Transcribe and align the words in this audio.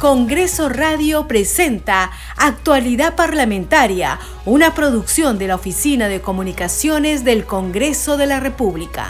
Congreso 0.00 0.70
Radio 0.70 1.28
presenta 1.28 2.10
Actualidad 2.38 3.16
Parlamentaria, 3.16 4.18
una 4.46 4.74
producción 4.74 5.36
de 5.36 5.48
la 5.48 5.56
Oficina 5.56 6.08
de 6.08 6.22
Comunicaciones 6.22 7.22
del 7.22 7.44
Congreso 7.44 8.16
de 8.16 8.26
la 8.26 8.40
República. 8.40 9.08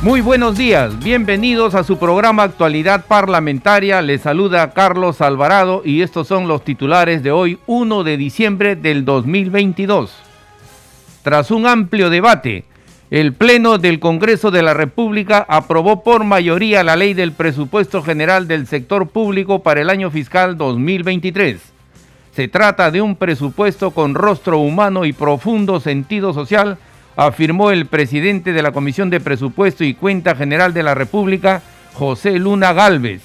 Muy 0.00 0.22
buenos 0.22 0.56
días, 0.56 0.98
bienvenidos 0.98 1.74
a 1.74 1.84
su 1.84 1.98
programa 1.98 2.44
Actualidad 2.44 3.04
Parlamentaria. 3.04 4.00
Les 4.00 4.22
saluda 4.22 4.70
Carlos 4.70 5.20
Alvarado 5.20 5.82
y 5.84 6.00
estos 6.00 6.28
son 6.28 6.48
los 6.48 6.64
titulares 6.64 7.22
de 7.22 7.32
hoy, 7.32 7.58
1 7.66 8.02
de 8.02 8.16
diciembre 8.16 8.76
del 8.76 9.04
2022. 9.04 10.29
Tras 11.22 11.50
un 11.50 11.66
amplio 11.66 12.08
debate, 12.08 12.64
el 13.10 13.34
Pleno 13.34 13.76
del 13.76 14.00
Congreso 14.00 14.50
de 14.50 14.62
la 14.62 14.72
República 14.72 15.44
aprobó 15.48 16.02
por 16.02 16.24
mayoría 16.24 16.82
la 16.82 16.96
ley 16.96 17.12
del 17.12 17.32
presupuesto 17.32 18.02
general 18.02 18.48
del 18.48 18.66
sector 18.66 19.08
público 19.08 19.62
para 19.62 19.82
el 19.82 19.90
año 19.90 20.10
fiscal 20.10 20.56
2023. 20.56 21.60
Se 22.34 22.48
trata 22.48 22.90
de 22.90 23.02
un 23.02 23.16
presupuesto 23.16 23.90
con 23.90 24.14
rostro 24.14 24.60
humano 24.60 25.04
y 25.04 25.12
profundo 25.12 25.78
sentido 25.78 26.32
social 26.32 26.78
afirmó 27.16 27.70
el 27.70 27.84
presidente 27.84 28.54
de 28.54 28.62
la 28.62 28.72
Comisión 28.72 29.10
de 29.10 29.20
Presupuesto 29.20 29.84
y 29.84 29.92
Cuenta 29.92 30.34
General 30.34 30.72
de 30.72 30.82
la 30.82 30.94
República, 30.94 31.60
José 31.92 32.38
Luna 32.38 32.72
Galvez. 32.72 33.20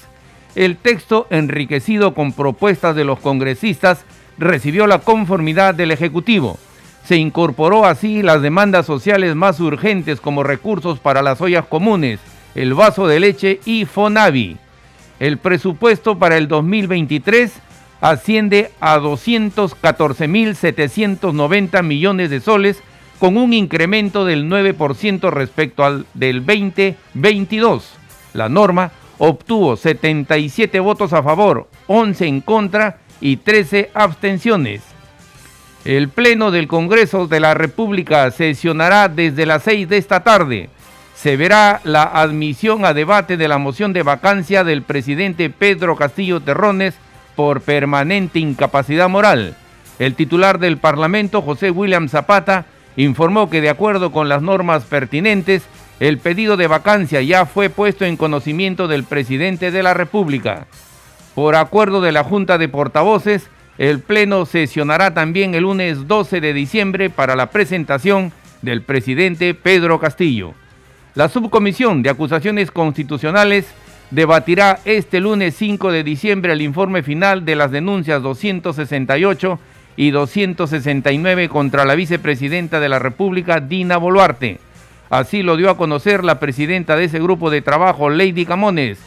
El 0.54 0.76
texto, 0.76 1.26
enriquecido 1.30 2.12
con 2.12 2.32
propuestas 2.32 2.94
de 2.94 3.04
los 3.04 3.20
congresistas, 3.20 4.04
recibió 4.36 4.86
la 4.86 4.98
conformidad 4.98 5.74
del 5.74 5.92
Ejecutivo. 5.92 6.58
Se 7.06 7.16
incorporó 7.16 7.84
así 7.84 8.22
las 8.22 8.42
demandas 8.42 8.84
sociales 8.84 9.36
más 9.36 9.60
urgentes 9.60 10.20
como 10.20 10.42
recursos 10.42 10.98
para 10.98 11.22
las 11.22 11.40
ollas 11.40 11.64
comunes, 11.66 12.18
el 12.56 12.74
vaso 12.74 13.06
de 13.06 13.20
leche 13.20 13.60
y 13.64 13.84
Fonavi. 13.84 14.56
El 15.20 15.38
presupuesto 15.38 16.18
para 16.18 16.36
el 16.36 16.48
2023 16.48 17.52
asciende 18.00 18.72
a 18.80 18.98
214.790 18.98 21.84
millones 21.84 22.28
de 22.28 22.40
soles, 22.40 22.82
con 23.20 23.36
un 23.36 23.52
incremento 23.52 24.24
del 24.24 24.50
9% 24.50 25.30
respecto 25.30 25.84
al 25.84 26.06
del 26.12 26.44
2022. 26.44 27.88
La 28.34 28.48
norma 28.48 28.90
obtuvo 29.18 29.76
77 29.76 30.80
votos 30.80 31.12
a 31.12 31.22
favor, 31.22 31.68
11 31.86 32.26
en 32.26 32.40
contra 32.40 32.98
y 33.20 33.36
13 33.36 33.92
abstenciones. 33.94 34.95
El 35.86 36.08
Pleno 36.08 36.50
del 36.50 36.66
Congreso 36.66 37.28
de 37.28 37.38
la 37.38 37.54
República 37.54 38.28
sesionará 38.32 39.06
desde 39.06 39.46
las 39.46 39.62
6 39.62 39.88
de 39.88 39.98
esta 39.98 40.24
tarde. 40.24 40.68
Se 41.14 41.36
verá 41.36 41.80
la 41.84 42.02
admisión 42.02 42.84
a 42.84 42.92
debate 42.92 43.36
de 43.36 43.46
la 43.46 43.58
moción 43.58 43.92
de 43.92 44.02
vacancia 44.02 44.64
del 44.64 44.82
presidente 44.82 45.48
Pedro 45.48 45.94
Castillo 45.94 46.40
Terrones 46.40 46.96
por 47.36 47.60
permanente 47.60 48.40
incapacidad 48.40 49.08
moral. 49.08 49.54
El 50.00 50.16
titular 50.16 50.58
del 50.58 50.76
Parlamento, 50.76 51.40
José 51.40 51.70
William 51.70 52.08
Zapata, 52.08 52.64
informó 52.96 53.48
que 53.48 53.60
de 53.60 53.70
acuerdo 53.70 54.10
con 54.10 54.28
las 54.28 54.42
normas 54.42 54.82
pertinentes, 54.82 55.62
el 56.00 56.18
pedido 56.18 56.56
de 56.56 56.66
vacancia 56.66 57.22
ya 57.22 57.46
fue 57.46 57.70
puesto 57.70 58.04
en 58.04 58.16
conocimiento 58.16 58.88
del 58.88 59.04
presidente 59.04 59.70
de 59.70 59.84
la 59.84 59.94
República. 59.94 60.66
Por 61.36 61.54
acuerdo 61.54 62.00
de 62.00 62.10
la 62.10 62.24
Junta 62.24 62.58
de 62.58 62.68
Portavoces, 62.68 63.48
el 63.78 64.00
Pleno 64.00 64.46
sesionará 64.46 65.12
también 65.12 65.54
el 65.54 65.62
lunes 65.62 66.08
12 66.08 66.40
de 66.40 66.52
diciembre 66.52 67.10
para 67.10 67.36
la 67.36 67.50
presentación 67.50 68.32
del 68.62 68.82
presidente 68.82 69.52
Pedro 69.54 70.00
Castillo. 70.00 70.54
La 71.14 71.28
Subcomisión 71.28 72.02
de 72.02 72.10
Acusaciones 72.10 72.70
Constitucionales 72.70 73.66
debatirá 74.10 74.78
este 74.84 75.20
lunes 75.20 75.54
5 75.56 75.92
de 75.92 76.04
diciembre 76.04 76.52
el 76.52 76.62
informe 76.62 77.02
final 77.02 77.44
de 77.44 77.56
las 77.56 77.70
denuncias 77.70 78.22
268 78.22 79.58
y 79.96 80.10
269 80.10 81.48
contra 81.48 81.84
la 81.84 81.94
vicepresidenta 81.94 82.80
de 82.80 82.88
la 82.88 82.98
República, 82.98 83.60
Dina 83.60 83.96
Boluarte. 83.96 84.60
Así 85.10 85.42
lo 85.42 85.56
dio 85.56 85.70
a 85.70 85.76
conocer 85.76 86.24
la 86.24 86.40
presidenta 86.40 86.96
de 86.96 87.04
ese 87.04 87.18
grupo 87.18 87.50
de 87.50 87.62
trabajo, 87.62 88.10
Lady 88.10 88.44
Camones, 88.44 88.98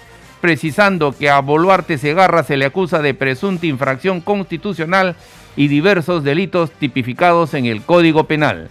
precisando 0.42 1.14
que 1.18 1.30
a 1.30 1.40
Boluarte 1.40 1.98
Segarra 1.98 2.44
se 2.44 2.58
le 2.58 2.66
acusa 2.66 3.02
de 3.02 3.14
presunta 3.14 3.66
infracción 3.66 4.22
constitucional 4.22 5.16
y 5.56 5.68
diversos 5.68 6.24
delitos 6.24 6.72
tipificados 6.72 7.54
en 7.54 7.66
el 7.66 7.82
Código 7.82 8.26
Penal. 8.26 8.70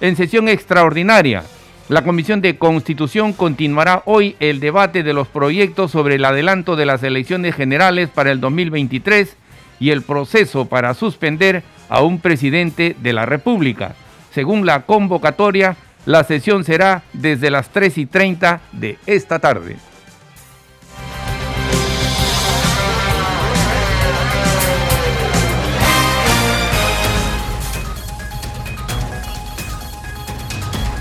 En 0.00 0.16
sesión 0.16 0.48
extraordinaria, 0.48 1.44
la 1.88 2.04
Comisión 2.04 2.40
de 2.40 2.56
Constitución 2.56 3.32
continuará 3.32 4.02
hoy 4.06 4.36
el 4.40 4.60
debate 4.60 5.02
de 5.02 5.12
los 5.12 5.28
proyectos 5.28 5.90
sobre 5.90 6.14
el 6.14 6.24
adelanto 6.24 6.74
de 6.74 6.86
las 6.86 7.02
elecciones 7.02 7.54
generales 7.54 8.08
para 8.08 8.30
el 8.30 8.40
2023 8.40 9.36
y 9.78 9.90
el 9.90 10.02
proceso 10.02 10.66
para 10.66 10.94
suspender 10.94 11.62
a 11.88 12.02
un 12.02 12.20
presidente 12.20 12.96
de 13.00 13.12
la 13.12 13.26
República. 13.26 13.94
Según 14.32 14.64
la 14.64 14.82
convocatoria, 14.86 15.76
la 16.06 16.24
sesión 16.24 16.64
será 16.64 17.02
desde 17.12 17.50
las 17.50 17.68
3 17.70 17.98
y 17.98 18.06
30 18.06 18.60
de 18.72 18.96
esta 19.06 19.38
tarde. 19.38 19.76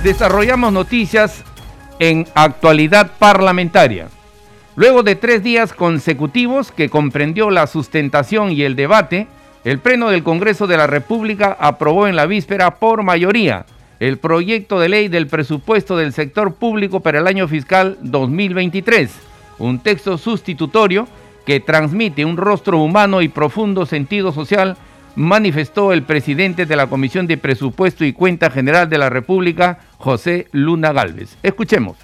Desarrollamos 0.04 0.74
noticias 0.74 1.44
en 2.00 2.26
actualidad 2.34 3.12
parlamentaria. 3.20 4.08
Luego 4.76 5.04
de 5.04 5.16
tres 5.16 5.44
días 5.44 5.74
consecutivos 5.74 6.72
que 6.72 6.90
comprendió 6.90 7.52
la 7.52 7.68
sustentación 7.68 8.52
y 8.52 8.64
el 8.64 8.76
debate, 8.76 9.28
el 9.64 9.78
Pleno 9.78 10.10
del 10.10 10.24
Congreso 10.24 10.66
de 10.66 10.78
la 10.78 10.88
República 10.88 11.56
aprobó 11.60 12.08
en 12.08 12.16
la 12.16 12.26
víspera 12.26 12.80
por 12.80 13.04
mayoría 13.04 13.68
el 14.00 14.18
proyecto 14.18 14.80
de 14.80 14.90
ley 14.90 15.08
del 15.08 15.28
presupuesto 15.28 15.96
del 15.96 16.14
sector 16.14 16.56
público 16.56 17.02
para 17.02 17.20
el 17.20 17.28
año 17.28 17.48
fiscal 17.48 18.00
2023, 18.02 19.12
un 19.60 19.78
texto 19.78 20.18
sustitutorio 20.18 21.08
que 21.46 21.60
transmite 21.60 22.26
un 22.26 22.38
rostro 22.38 22.80
humano 22.80 23.22
y 23.22 23.28
profundo 23.28 23.86
sentido 23.86 24.32
social, 24.32 24.78
manifestó 25.16 25.94
el 25.94 26.04
presidente 26.04 26.66
de 26.66 26.76
la 26.76 26.88
Comisión 26.88 27.28
de 27.28 27.38
Presupuesto 27.38 28.06
y 28.06 28.14
Cuenta 28.14 28.50
General 28.50 28.90
de 28.90 28.98
la 28.98 29.10
República, 29.10 29.80
José 29.98 30.48
Luna 30.52 30.94
Galvez. 30.94 31.38
Escuchemos 31.44 31.98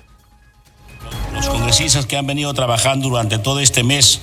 los 1.34 1.48
congresistas 1.48 2.06
que 2.06 2.18
han 2.18 2.26
venido 2.26 2.54
trabajando 2.54 3.10
durante 3.10 3.38
todo 3.38 3.60
este 3.60 3.84
mes 3.84 4.22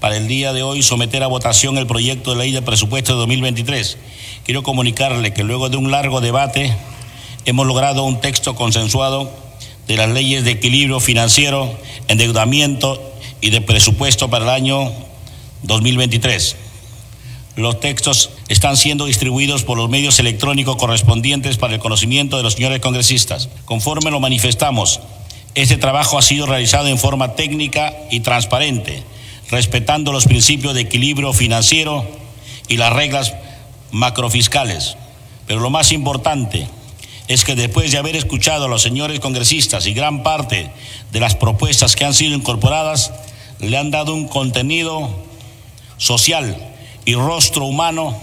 para 0.00 0.16
el 0.16 0.28
día 0.28 0.52
de 0.52 0.62
hoy 0.62 0.82
someter 0.82 1.22
a 1.22 1.26
votación 1.26 1.76
el 1.76 1.86
proyecto 1.86 2.30
de 2.30 2.38
ley 2.38 2.52
de 2.52 2.62
presupuesto 2.62 3.12
de 3.12 3.18
2023. 3.18 3.98
Quiero 4.44 4.62
comunicarle 4.62 5.34
que 5.34 5.44
luego 5.44 5.68
de 5.68 5.76
un 5.76 5.90
largo 5.90 6.20
debate 6.20 6.74
hemos 7.44 7.66
logrado 7.66 8.04
un 8.04 8.20
texto 8.20 8.54
consensuado 8.54 9.30
de 9.86 9.96
las 9.96 10.08
leyes 10.08 10.44
de 10.44 10.52
equilibrio 10.52 11.00
financiero, 11.00 11.70
endeudamiento 12.08 13.00
y 13.40 13.50
de 13.50 13.60
presupuesto 13.60 14.30
para 14.30 14.44
el 14.44 14.50
año 14.50 14.92
2023. 15.64 16.56
Los 17.56 17.80
textos 17.80 18.30
están 18.48 18.76
siendo 18.76 19.06
distribuidos 19.06 19.64
por 19.64 19.76
los 19.76 19.90
medios 19.90 20.18
electrónicos 20.18 20.76
correspondientes 20.76 21.56
para 21.56 21.74
el 21.74 21.80
conocimiento 21.80 22.36
de 22.36 22.42
los 22.42 22.54
señores 22.54 22.80
congresistas. 22.80 23.48
Conforme 23.64 24.10
lo 24.10 24.20
manifestamos 24.20 25.00
este 25.54 25.76
trabajo 25.76 26.16
ha 26.16 26.22
sido 26.22 26.46
realizado 26.46 26.86
en 26.86 26.98
forma 26.98 27.34
técnica 27.34 27.94
y 28.10 28.20
transparente, 28.20 29.02
respetando 29.50 30.12
los 30.12 30.26
principios 30.26 30.74
de 30.74 30.82
equilibrio 30.82 31.32
financiero 31.32 32.06
y 32.68 32.76
las 32.76 32.92
reglas 32.92 33.34
macrofiscales. 33.90 34.96
Pero 35.46 35.58
lo 35.58 35.70
más 35.70 35.90
importante 35.90 36.68
es 37.26 37.44
que 37.44 37.56
después 37.56 37.90
de 37.90 37.98
haber 37.98 38.14
escuchado 38.14 38.66
a 38.66 38.68
los 38.68 38.82
señores 38.82 39.18
congresistas 39.18 39.86
y 39.86 39.92
gran 39.92 40.22
parte 40.22 40.70
de 41.10 41.20
las 41.20 41.34
propuestas 41.34 41.96
que 41.96 42.04
han 42.04 42.14
sido 42.14 42.36
incorporadas, 42.36 43.12
le 43.58 43.76
han 43.76 43.90
dado 43.90 44.14
un 44.14 44.28
contenido 44.28 45.10
social 45.96 46.69
y 47.04 47.14
rostro 47.14 47.64
humano 47.64 48.16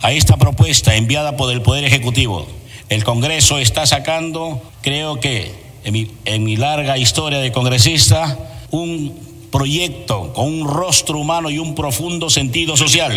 a 0.00 0.12
esta 0.12 0.36
propuesta 0.36 0.94
enviada 0.96 1.36
por 1.36 1.52
el 1.52 1.62
Poder 1.62 1.84
Ejecutivo. 1.84 2.46
El 2.88 3.04
Congreso 3.04 3.58
está 3.58 3.86
sacando, 3.86 4.62
creo 4.82 5.18
que 5.18 5.66
en 5.84 6.44
mi, 6.44 6.56
larga 6.56 6.98
historia 6.98 7.38
de 7.38 7.52
congresista, 7.52 8.38
un 8.70 9.18
proyecto 9.50 10.32
con 10.32 10.46
un 10.46 10.68
rostro 10.68 11.18
humano 11.18 11.50
y 11.50 11.58
un 11.58 11.74
profundo 11.74 12.28
sentido 12.28 12.76
social. 12.76 13.12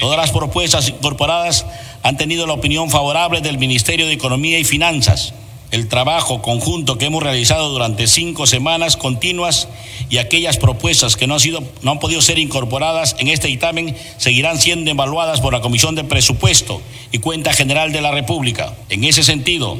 Todas 0.00 0.16
las 0.16 0.30
propuestas 0.30 0.88
incorporadas 0.88 1.66
han 2.02 2.16
tenido 2.16 2.46
la 2.46 2.54
opinión 2.54 2.90
favorable 2.90 3.42
del 3.42 3.58
Ministerio 3.58 4.06
de 4.06 4.14
Economía 4.14 4.58
y 4.58 4.64
Finanzas, 4.64 5.34
el 5.70 5.86
trabajo 5.86 6.42
conjunto 6.42 6.98
que 6.98 7.06
hemos 7.06 7.22
realizado 7.22 7.68
durante 7.68 8.08
cinco 8.08 8.46
semanas 8.46 8.96
continuas 8.96 9.68
y 10.08 10.18
aquellas 10.18 10.56
propuestas 10.56 11.16
que 11.16 11.26
no 11.26 11.34
han, 11.34 11.40
sido, 11.40 11.62
no 11.82 11.92
han 11.92 12.00
podido 12.00 12.20
ser 12.22 12.38
incorporadas 12.38 13.14
en 13.18 13.28
este 13.28 13.48
dictamen 13.48 13.96
seguirán 14.16 14.58
siendo 14.58 14.90
evaluadas 14.90 15.40
por 15.40 15.52
la 15.52 15.60
Comisión 15.60 15.94
de 15.94 16.04
Presupuesto 16.04 16.82
y 17.12 17.18
Cuenta 17.18 17.52
General 17.52 17.92
de 17.92 18.00
la 18.00 18.10
República. 18.10 18.74
En 18.88 19.04
ese 19.04 19.22
sentido, 19.22 19.78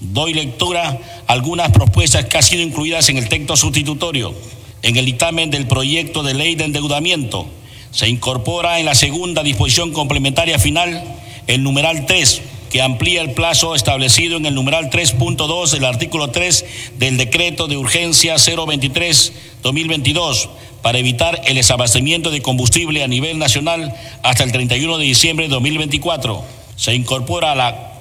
doy 0.00 0.32
lectura 0.32 1.00
a 1.26 1.32
algunas 1.32 1.70
propuestas 1.70 2.24
que 2.24 2.38
han 2.38 2.42
sido 2.42 2.62
incluidas 2.62 3.08
en 3.10 3.18
el 3.18 3.28
texto 3.28 3.56
sustitutorio. 3.56 4.34
En 4.82 4.96
el 4.96 5.04
dictamen 5.04 5.50
del 5.50 5.66
proyecto 5.66 6.22
de 6.22 6.34
ley 6.34 6.54
de 6.54 6.64
endeudamiento 6.64 7.46
se 7.90 8.08
incorpora 8.08 8.78
en 8.78 8.86
la 8.86 8.94
segunda 8.94 9.42
disposición 9.42 9.92
complementaria 9.92 10.58
final 10.58 11.02
el 11.46 11.62
numeral 11.62 12.06
3 12.06 12.42
amplía 12.80 13.22
el 13.22 13.32
plazo 13.32 13.74
establecido 13.74 14.36
en 14.36 14.46
el 14.46 14.54
numeral 14.54 14.90
3.2 14.90 15.70
del 15.70 15.84
artículo 15.84 16.30
3 16.30 16.64
del 16.98 17.16
decreto 17.16 17.68
de 17.68 17.76
urgencia 17.76 18.36
023-2022 18.36 20.48
para 20.82 20.98
evitar 20.98 21.40
el 21.46 21.54
desabastecimiento 21.54 22.30
de 22.30 22.42
combustible 22.42 23.04
a 23.04 23.08
nivel 23.08 23.38
nacional 23.38 23.94
hasta 24.22 24.44
el 24.44 24.52
31 24.52 24.98
de 24.98 25.04
diciembre 25.04 25.46
de 25.46 25.54
2024. 25.54 26.44
Se 26.76 26.94
incorpora 26.94 27.54
la, 27.54 27.92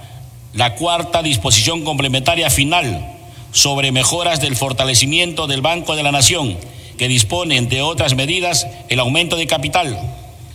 la 0.54 0.76
cuarta 0.76 1.22
disposición 1.22 1.84
complementaria 1.84 2.50
final 2.50 3.14
sobre 3.52 3.92
mejoras 3.92 4.42
del 4.42 4.56
fortalecimiento 4.56 5.48
del 5.48 5.62
Banco 5.62 5.96
de 5.96 6.04
la 6.04 6.12
Nación, 6.12 6.58
que 6.98 7.08
dispone, 7.08 7.58
entre 7.58 7.82
otras 7.82 8.16
medidas, 8.16 8.68
el 8.90 9.00
aumento 9.00 9.36
de 9.36 9.48
capital. 9.48 9.98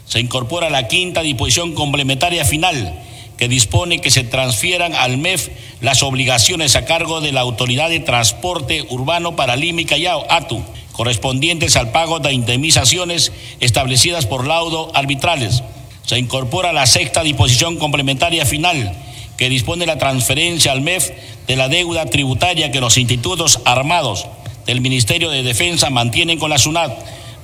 Se 0.07 0.21
incorpora 0.21 0.69
la 0.69 0.89
quinta 0.89 1.23
disposición 1.23 1.75
complementaria 1.75 2.45
final 2.45 3.01
que 3.41 3.49
dispone 3.49 4.03
que 4.03 4.11
se 4.11 4.23
transfieran 4.23 4.95
al 4.95 5.17
MEF 5.17 5.49
las 5.81 6.03
obligaciones 6.03 6.77
a 6.77 6.85
cargo 6.85 7.23
de 7.23 7.33
la 7.33 7.41
Autoridad 7.41 7.89
de 7.89 7.99
Transporte 7.99 8.85
Urbano 8.91 9.35
para 9.35 9.57
Lima 9.57 9.81
y 9.81 9.87
Callao, 9.87 10.27
ATU, 10.29 10.63
correspondientes 10.93 11.75
al 11.77 11.91
pago 11.91 12.19
de 12.21 12.35
indemnizaciones 12.35 13.33
establecidas 13.61 14.27
por 14.27 14.47
laudo 14.47 14.95
arbitrales. 14.95 15.63
Se 16.05 16.19
incorpora 16.19 16.75
la 16.75 16.87
sexta 16.87 17.23
disposición 17.23 17.79
complementaria 17.79 18.45
final, 18.45 18.95
que 19.39 19.49
dispone 19.49 19.87
la 19.87 19.97
transferencia 19.97 20.73
al 20.73 20.83
MEF 20.83 21.11
de 21.47 21.57
la 21.57 21.69
deuda 21.69 22.05
tributaria 22.05 22.71
que 22.71 22.83
los 22.83 22.99
institutos 22.99 23.61
armados 23.65 24.27
del 24.67 24.83
Ministerio 24.83 25.31
de 25.31 25.43
Defensa 25.43 25.89
mantienen 25.89 26.39
con 26.39 26.51
la 26.51 26.59
SUNAT 26.59 26.93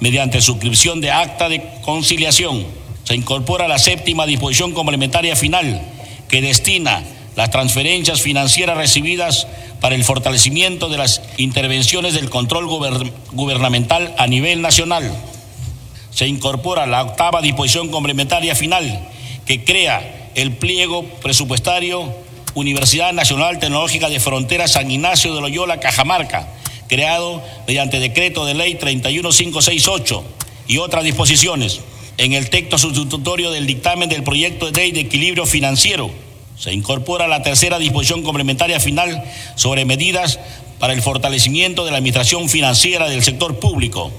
mediante 0.00 0.42
suscripción 0.42 1.00
de 1.00 1.10
acta 1.10 1.49
de 1.49 1.62
conciliación 1.87 2.66
se 3.06 3.14
incorpora 3.14 3.68
la 3.68 3.78
séptima 3.78 4.26
disposición 4.26 4.72
complementaria 4.72 5.36
final 5.36 5.80
que 6.28 6.42
destina 6.42 7.04
las 7.36 7.50
transferencias 7.50 8.20
financieras 8.20 8.76
recibidas 8.76 9.46
para 9.80 9.94
el 9.94 10.02
fortalecimiento 10.02 10.88
de 10.88 10.98
las 10.98 11.22
intervenciones 11.36 12.14
del 12.14 12.30
control 12.30 12.66
gubernamental 13.30 14.12
a 14.18 14.26
nivel 14.26 14.60
nacional. 14.60 15.08
Se 16.10 16.26
incorpora 16.26 16.86
la 16.86 17.04
octava 17.04 17.42
disposición 17.42 17.90
complementaria 17.90 18.56
final 18.56 19.06
que 19.44 19.62
crea 19.62 20.30
el 20.34 20.56
pliego 20.56 21.04
presupuestario 21.22 22.12
Universidad 22.54 23.12
Nacional 23.12 23.60
Tecnológica 23.60 24.08
de 24.08 24.18
Frontera 24.18 24.66
San 24.66 24.90
Ignacio 24.90 25.32
de 25.32 25.42
Loyola, 25.42 25.78
Cajamarca, 25.78 26.48
creado 26.88 27.40
mediante 27.68 28.00
decreto 28.00 28.46
de 28.46 28.54
ley 28.54 28.74
31568 28.74 30.24
y 30.66 30.78
otras 30.78 31.04
disposiciones 31.04 31.82
en 32.18 32.32
el 32.32 32.50
texto 32.50 32.78
sustitutorio 32.78 33.50
del 33.50 33.66
dictamen 33.66 34.08
del 34.08 34.22
proyecto 34.22 34.70
de 34.70 34.80
ley 34.80 34.92
de 34.92 35.00
equilibrio 35.00 35.46
financiero. 35.46 36.10
Se 36.58 36.72
incorpora 36.72 37.28
la 37.28 37.42
tercera 37.42 37.78
disposición 37.78 38.22
complementaria 38.22 38.80
final 38.80 39.22
sobre 39.56 39.84
medidas 39.84 40.38
para 40.78 40.94
el 40.94 41.02
fortalecimiento 41.02 41.84
de 41.84 41.90
la 41.90 41.98
administración 41.98 42.48
financiera 42.48 43.08
del 43.08 43.22
sector 43.22 43.58
público. 43.58 44.10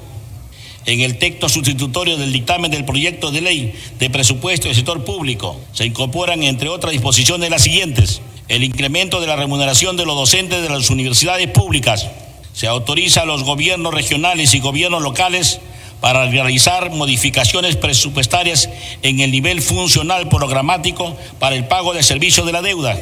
En 0.85 1.01
el 1.01 1.17
texto 1.17 1.49
sustitutorio 1.49 2.17
del 2.17 2.31
dictamen 2.31 2.71
del 2.71 2.85
proyecto 2.85 3.31
de 3.31 3.41
ley 3.41 3.73
de 3.99 4.09
presupuesto 4.09 4.67
del 4.67 4.75
sector 4.75 5.03
público 5.03 5.59
se 5.73 5.85
incorporan, 5.85 6.43
entre 6.43 6.69
otras 6.69 6.93
disposiciones, 6.93 7.49
las 7.49 7.63
siguientes. 7.63 8.21
El 8.47 8.63
incremento 8.63 9.19
de 9.19 9.27
la 9.27 9.35
remuneración 9.35 9.97
de 9.97 10.05
los 10.05 10.15
docentes 10.15 10.61
de 10.61 10.69
las 10.69 10.89
universidades 10.89 11.49
públicas. 11.49 12.07
Se 12.53 12.67
autoriza 12.67 13.21
a 13.21 13.25
los 13.25 13.43
gobiernos 13.43 13.93
regionales 13.93 14.53
y 14.53 14.59
gobiernos 14.59 15.01
locales 15.01 15.59
para 16.01 16.27
realizar 16.27 16.91
modificaciones 16.91 17.75
presupuestarias 17.75 18.69
en 19.01 19.19
el 19.19 19.31
nivel 19.31 19.61
funcional 19.61 20.29
programático 20.29 21.17
para 21.39 21.55
el 21.55 21.65
pago 21.65 21.93
del 21.93 22.03
servicio 22.03 22.45
de 22.45 22.51
la 22.51 22.61
deuda, 22.61 22.97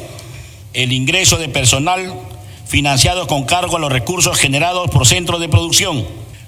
el 0.72 0.92
ingreso 0.92 1.36
de 1.36 1.48
personal 1.48 2.14
financiado 2.66 3.26
con 3.26 3.44
cargo 3.44 3.76
a 3.76 3.80
los 3.80 3.92
recursos 3.92 4.38
generados 4.38 4.90
por 4.90 5.06
centros 5.06 5.40
de 5.40 5.48
producción, 5.48 6.06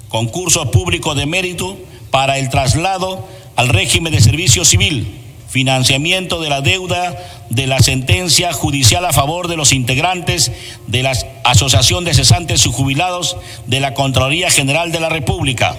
concursos 0.08 0.68
públicos 0.68 1.16
de 1.16 1.26
mérito 1.26 1.76
para 2.10 2.38
el 2.38 2.48
traslado 2.48 3.26
al 3.56 3.68
régimen 3.68 4.12
de 4.12 4.20
servicio 4.20 4.64
civil, 4.64 5.20
financiamiento 5.48 6.40
de 6.40 6.50
la 6.50 6.60
deuda 6.60 7.16
de 7.50 7.66
la 7.66 7.80
sentencia 7.80 8.52
judicial 8.52 9.04
a 9.04 9.12
favor 9.12 9.48
de 9.48 9.56
los 9.56 9.72
integrantes 9.72 10.52
de 10.86 11.02
la 11.02 11.12
Asociación 11.44 12.04
de 12.04 12.14
Cesantes 12.14 12.66
Jubilados 12.66 13.36
de 13.66 13.80
la 13.80 13.94
Contraloría 13.94 14.50
General 14.50 14.92
de 14.92 15.00
la 15.00 15.08
República 15.08 15.76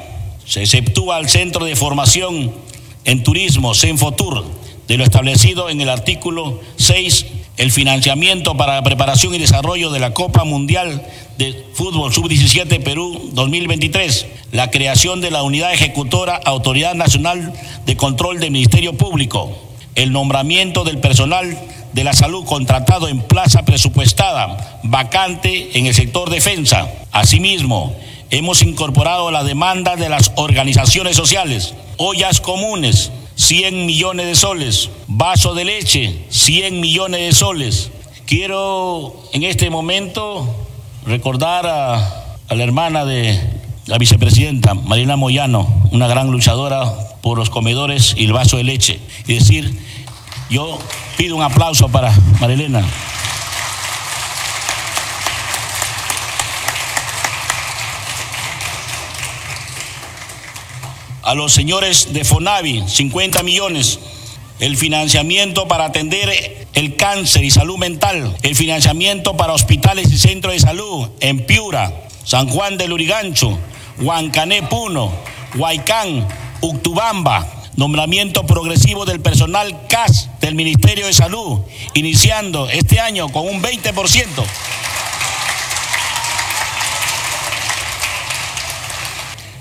se 0.49 0.63
exceptúa 0.63 1.17
al 1.17 1.29
Centro 1.29 1.63
de 1.63 1.75
Formación 1.75 2.51
en 3.05 3.23
Turismo, 3.23 3.75
CENFOTUR, 3.75 4.43
de 4.87 4.97
lo 4.97 5.03
establecido 5.03 5.69
en 5.69 5.79
el 5.79 5.89
artículo 5.89 6.59
6, 6.77 7.27
el 7.57 7.71
financiamiento 7.71 8.57
para 8.57 8.73
la 8.73 8.83
preparación 8.83 9.35
y 9.35 9.37
desarrollo 9.37 9.91
de 9.91 9.99
la 9.99 10.11
Copa 10.15 10.45
Mundial 10.45 11.05
de 11.37 11.67
Fútbol 11.73 12.11
Sub-17 12.11 12.81
Perú 12.81 13.29
2023, 13.33 14.25
la 14.51 14.71
creación 14.71 15.21
de 15.21 15.29
la 15.29 15.43
unidad 15.43 15.71
ejecutora 15.71 16.41
Autoridad 16.43 16.95
Nacional 16.95 17.53
de 17.85 17.95
Control 17.95 18.39
del 18.39 18.49
Ministerio 18.49 18.97
Público, 18.97 19.55
el 19.93 20.11
nombramiento 20.11 20.83
del 20.83 20.97
personal 20.97 21.59
de 21.93 22.03
la 22.03 22.13
salud 22.13 22.43
contratado 22.45 23.07
en 23.07 23.21
plaza 23.21 23.65
presupuestada, 23.65 24.79
vacante 24.81 25.77
en 25.77 25.85
el 25.85 25.93
sector 25.93 26.31
defensa. 26.31 26.91
Asimismo, 27.11 27.95
hemos 28.31 28.61
incorporado 28.61 29.31
la 29.31 29.43
demanda 29.43 29.95
de 29.95 30.09
las 30.09 30.31
organizaciones 30.35 31.15
sociales, 31.15 31.73
ollas 31.97 32.41
comunes, 32.41 33.11
100 33.35 33.85
millones 33.85 34.27
de 34.27 34.35
soles, 34.35 34.89
vaso 35.07 35.53
de 35.53 35.65
leche, 35.65 36.25
100 36.29 36.79
millones 36.79 37.21
de 37.21 37.31
soles. 37.33 37.91
Quiero 38.25 39.23
en 39.33 39.43
este 39.43 39.69
momento 39.69 40.67
recordar 41.05 41.65
a, 41.65 42.35
la 42.49 42.63
hermana 42.63 43.05
de 43.05 43.39
la 43.85 43.97
vicepresidenta, 43.97 44.73
Marina 44.73 45.15
Moyano, 45.15 45.83
una 45.91 46.07
gran 46.07 46.31
luchadora 46.31 46.93
por 47.21 47.37
los 47.37 47.49
comedores 47.49 48.13
y 48.17 48.25
el 48.25 48.33
vaso 48.33 48.57
de 48.57 48.63
leche, 48.63 48.99
y 49.27 49.35
decir, 49.35 49.73
yo 50.49 50.77
pido 51.17 51.35
un 51.35 51.43
aplauso 51.43 51.89
para 51.89 52.11
Marilena. 52.39 52.83
A 61.29 61.35
los 61.35 61.53
señores 61.53 62.11
de 62.11 62.25
Fonavi, 62.25 62.85
50 62.87 63.43
millones. 63.43 63.99
El 64.59 64.77
financiamiento 64.77 65.67
para 65.67 65.85
atender 65.85 66.65
el 66.73 66.95
cáncer 66.95 67.43
y 67.43 67.51
salud 67.51 67.77
mental. 67.77 68.35
El 68.41 68.55
financiamiento 68.55 69.37
para 69.37 69.53
hospitales 69.53 70.11
y 70.11 70.17
centros 70.17 70.55
de 70.55 70.59
salud 70.59 71.07
en 71.19 71.45
Piura, 71.45 71.93
San 72.23 72.49
Juan 72.49 72.79
del 72.79 72.93
Urigancho, 72.93 73.59
Huancané 73.99 74.63
Puno, 74.63 75.11
Huaycán, 75.55 76.27
Uctubamba. 76.61 77.45
Nombramiento 77.75 78.47
progresivo 78.47 79.05
del 79.05 79.21
personal 79.21 79.85
CAS 79.87 80.31
del 80.41 80.55
Ministerio 80.55 81.05
de 81.05 81.13
Salud, 81.13 81.59
iniciando 81.93 82.67
este 82.71 82.99
año 82.99 83.29
con 83.29 83.47
un 83.47 83.61
20%. 83.61 84.25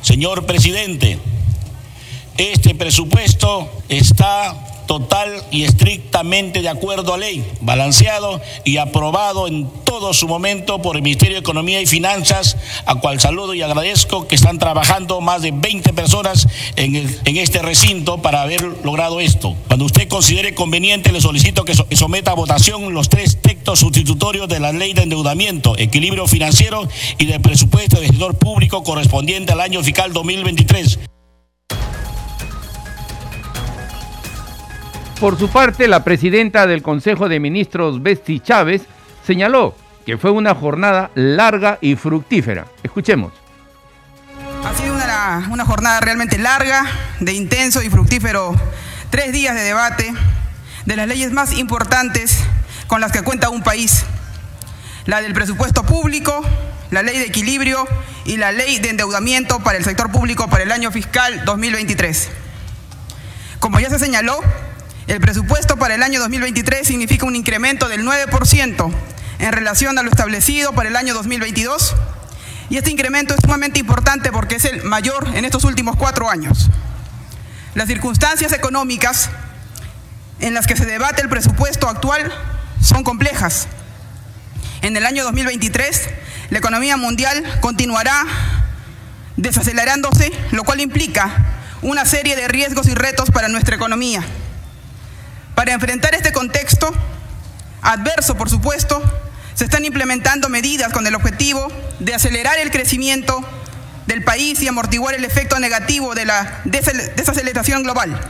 Señor 0.01 0.47
presidente, 0.47 1.19
este 2.38 2.75
presupuesto 2.75 3.68
está 3.88 4.68
total 4.87 5.45
y 5.50 5.64
estrictamente 5.64 6.62
de 6.62 6.68
acuerdo 6.68 7.12
a 7.12 7.18
ley, 7.18 7.45
balanceado 7.61 8.40
y 8.64 8.78
aprobado 8.78 9.47
en 9.47 9.68
todo 9.85 10.14
su 10.14 10.26
momento 10.26 10.80
por 10.80 10.97
el 10.97 11.02
Ministerio 11.02 11.35
de 11.35 11.40
Economía 11.40 11.83
y 11.83 11.87
Finanzas, 11.87 12.57
a 12.87 12.95
cual 12.95 13.21
saludo 13.21 13.54
y 13.54 13.62
agradezco 13.62 14.26
que 14.26 14.35
están 14.35 14.59
trabajando 14.59 15.21
más 15.21 15.42
de 15.42 15.50
20 15.50 15.92
personas 15.92 16.49
en, 16.76 16.97
en 16.97 17.37
este 17.37 17.61
recinto 17.61 18.23
para 18.23 18.42
haber 18.42 18.62
logrado 18.83 19.21
esto. 19.21 19.54
Cuando 19.66 19.85
usted 19.85 20.09
considere 20.09 20.54
conveniente, 20.54 21.12
le 21.12 21.21
solicito 21.21 21.64
que 21.64 21.75
someta 21.75 22.30
a 22.30 22.35
votación 22.35 22.95
los 22.95 23.11
tres 23.11 23.42
textos 23.42 23.80
sustitutorios 23.80 24.49
de 24.49 24.61
la 24.61 24.73
ley 24.73 24.95
de 24.95 25.02
endeudamiento, 25.02 25.76
equilibrio 25.76 26.26
financiero 26.26 26.88
y 27.18 27.26
del 27.26 27.42
presupuesto 27.42 28.00
del 28.00 28.09
sector 28.09 28.38
público 28.38 28.83
correspondiente 28.85 29.52
al 29.52 29.61
año 29.61 29.83
fiscal 29.83 30.14
2023. 30.14 30.99
Por 35.21 35.37
su 35.37 35.51
parte, 35.51 35.89
la 35.89 36.05
presidenta 36.05 36.69
del 36.69 36.81
Consejo 36.81 37.29
de 37.29 37.41
Ministros, 37.41 38.01
Besti 38.01 38.39
Chávez, 38.39 38.83
señaló 39.27 39.75
que 40.07 40.17
fue 40.17 40.31
una 40.31 40.55
jornada 40.55 41.11
larga 41.17 41.79
y 41.81 41.97
fructífera. 41.97 42.67
Escuchemos. 42.85 43.33
Ha 44.65 44.75
sido 44.75 44.95
una, 44.95 45.49
una 45.51 45.65
jornada 45.65 45.99
realmente 45.99 46.39
larga, 46.39 46.87
de 47.19 47.33
intenso 47.33 47.83
y 47.83 47.91
fructífero, 47.91 48.55
tres 49.11 49.33
días 49.33 49.57
de 49.57 49.63
debate 49.63 50.15
de 50.87 50.97
las 50.97 51.09
leyes 51.09 51.33
más 51.33 51.53
importantes 51.59 52.39
con 52.87 53.01
las 53.01 53.11
que 53.11 53.23
cuenta 53.23 53.51
un 53.51 53.65
país. 53.65 54.05
La 55.05 55.21
del 55.21 55.33
presupuesto 55.33 55.83
público, 55.83 56.43
la 56.93 57.03
ley 57.03 57.19
de 57.19 57.25
equilibrio 57.25 57.89
y 58.25 58.37
la 58.37 58.53
ley 58.53 58.79
de 58.79 58.91
endeudamiento 58.91 59.59
para 59.65 59.79
el 59.79 59.85
sector 59.85 60.13
público 60.13 60.49
para 60.49 60.63
el 60.63 60.71
año 60.71 60.93
fiscal 60.93 61.45
2023. 61.45 62.29
Como 63.59 63.81
ya 63.81 63.91
se 63.91 63.99
señaló, 63.99 64.41
el 65.09 65.21
presupuesto 65.21 65.77
para 65.79 65.95
el 65.95 66.03
año 66.03 66.21
2023 66.21 66.87
significa 66.87 67.25
un 67.25 67.35
incremento 67.35 67.88
del 67.88 68.05
9% 68.05 68.93
en 69.38 69.53
relación 69.53 69.99
a 69.99 70.03
lo 70.03 70.11
establecido 70.11 70.75
para 70.75 70.91
el 70.91 70.97
año 70.97 71.15
2022 71.15 71.95
y 72.69 72.77
este 72.77 72.91
incremento 72.91 73.35
es 73.35 73.41
sumamente 73.41 73.79
importante 73.79 74.31
porque 74.31 74.57
es 74.57 74.67
el 74.67 74.85
mayor 74.85 75.27
en 75.35 75.47
estos 75.47 75.65
últimos 75.65 75.97
cuatro 75.97 76.29
años. 76.29 76.69
Las 77.75 77.88
circunstancias 77.88 78.53
económicas 78.53 79.31
en 80.41 80.53
las 80.53 80.67
que 80.67 80.77
se 80.77 80.85
debate 80.85 81.23
el 81.23 81.31
presupuesto 81.31 81.88
actual 81.88 82.31
son 82.83 83.03
complejas. 83.03 83.67
En 84.83 84.95
el 84.95 85.07
año 85.07 85.25
2023, 85.25 86.03
la 86.50 86.59
economía 86.59 86.99
mundial 86.99 87.43
continuará 87.61 88.25
desacelerándose, 89.38 90.33
lo 90.50 90.65
cual 90.65 90.81
implica 90.81 91.47
una 91.81 92.05
serie 92.05 92.37
de 92.37 92.47
riesgos 92.47 92.88
y 92.88 92.95
retos 92.95 93.31
para 93.31 93.49
nuestra 93.49 93.75
economía. 93.75 94.23
Para 95.59 95.73
enfrentar 95.73 96.15
este 96.15 96.31
contexto, 96.31 96.88
adverso 97.83 98.37
por 98.37 98.49
supuesto, 98.49 99.03
se 99.55 99.65
están 99.65 99.85
implementando 99.85 100.49
medidas 100.49 100.93
con 100.93 101.05
el 101.05 101.17
objetivo 101.17 101.67
de 101.99 102.15
acelerar 102.15 102.59
el 102.59 102.71
crecimiento 102.71 103.45
del 104.07 104.23
país 104.23 104.62
y 104.62 104.69
amortiguar 104.69 105.17
el 105.17 105.25
efecto 105.25 105.59
negativo 105.59 106.15
de 106.15 106.27
la 106.27 106.61
desaceleración 106.65 107.83
global. 107.83 108.21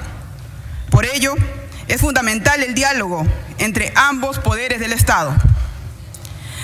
Por 0.88 1.04
ello, 1.04 1.34
es 1.86 2.00
fundamental 2.00 2.62
el 2.62 2.72
diálogo 2.72 3.26
entre 3.58 3.92
ambos 3.94 4.38
poderes 4.38 4.80
del 4.80 4.94
Estado. 4.94 5.36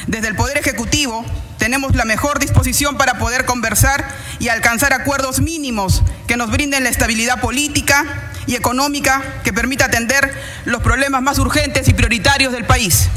Desde 0.06 0.28
el 0.28 0.34
Poder 0.34 0.56
Ejecutivo 0.56 1.26
tenemos 1.58 1.94
la 1.94 2.06
mejor 2.06 2.38
disposición 2.38 2.96
para 2.96 3.18
poder 3.18 3.44
conversar 3.44 4.08
y 4.38 4.48
alcanzar 4.48 4.94
acuerdos 4.94 5.42
mínimos 5.42 6.02
que 6.26 6.38
nos 6.38 6.50
brinden 6.50 6.84
la 6.84 6.88
estabilidad 6.88 7.42
política 7.42 8.32
y 8.46 8.54
económica 8.54 9.22
que 9.42 9.52
permita 9.52 9.86
atender 9.86 10.32
los 10.64 10.82
problemas 10.82 11.22
más 11.22 11.38
urgentes 11.38 11.88
y 11.88 11.94
prioritarios 11.94 12.52
del 12.52 12.64
país. 12.64 13.08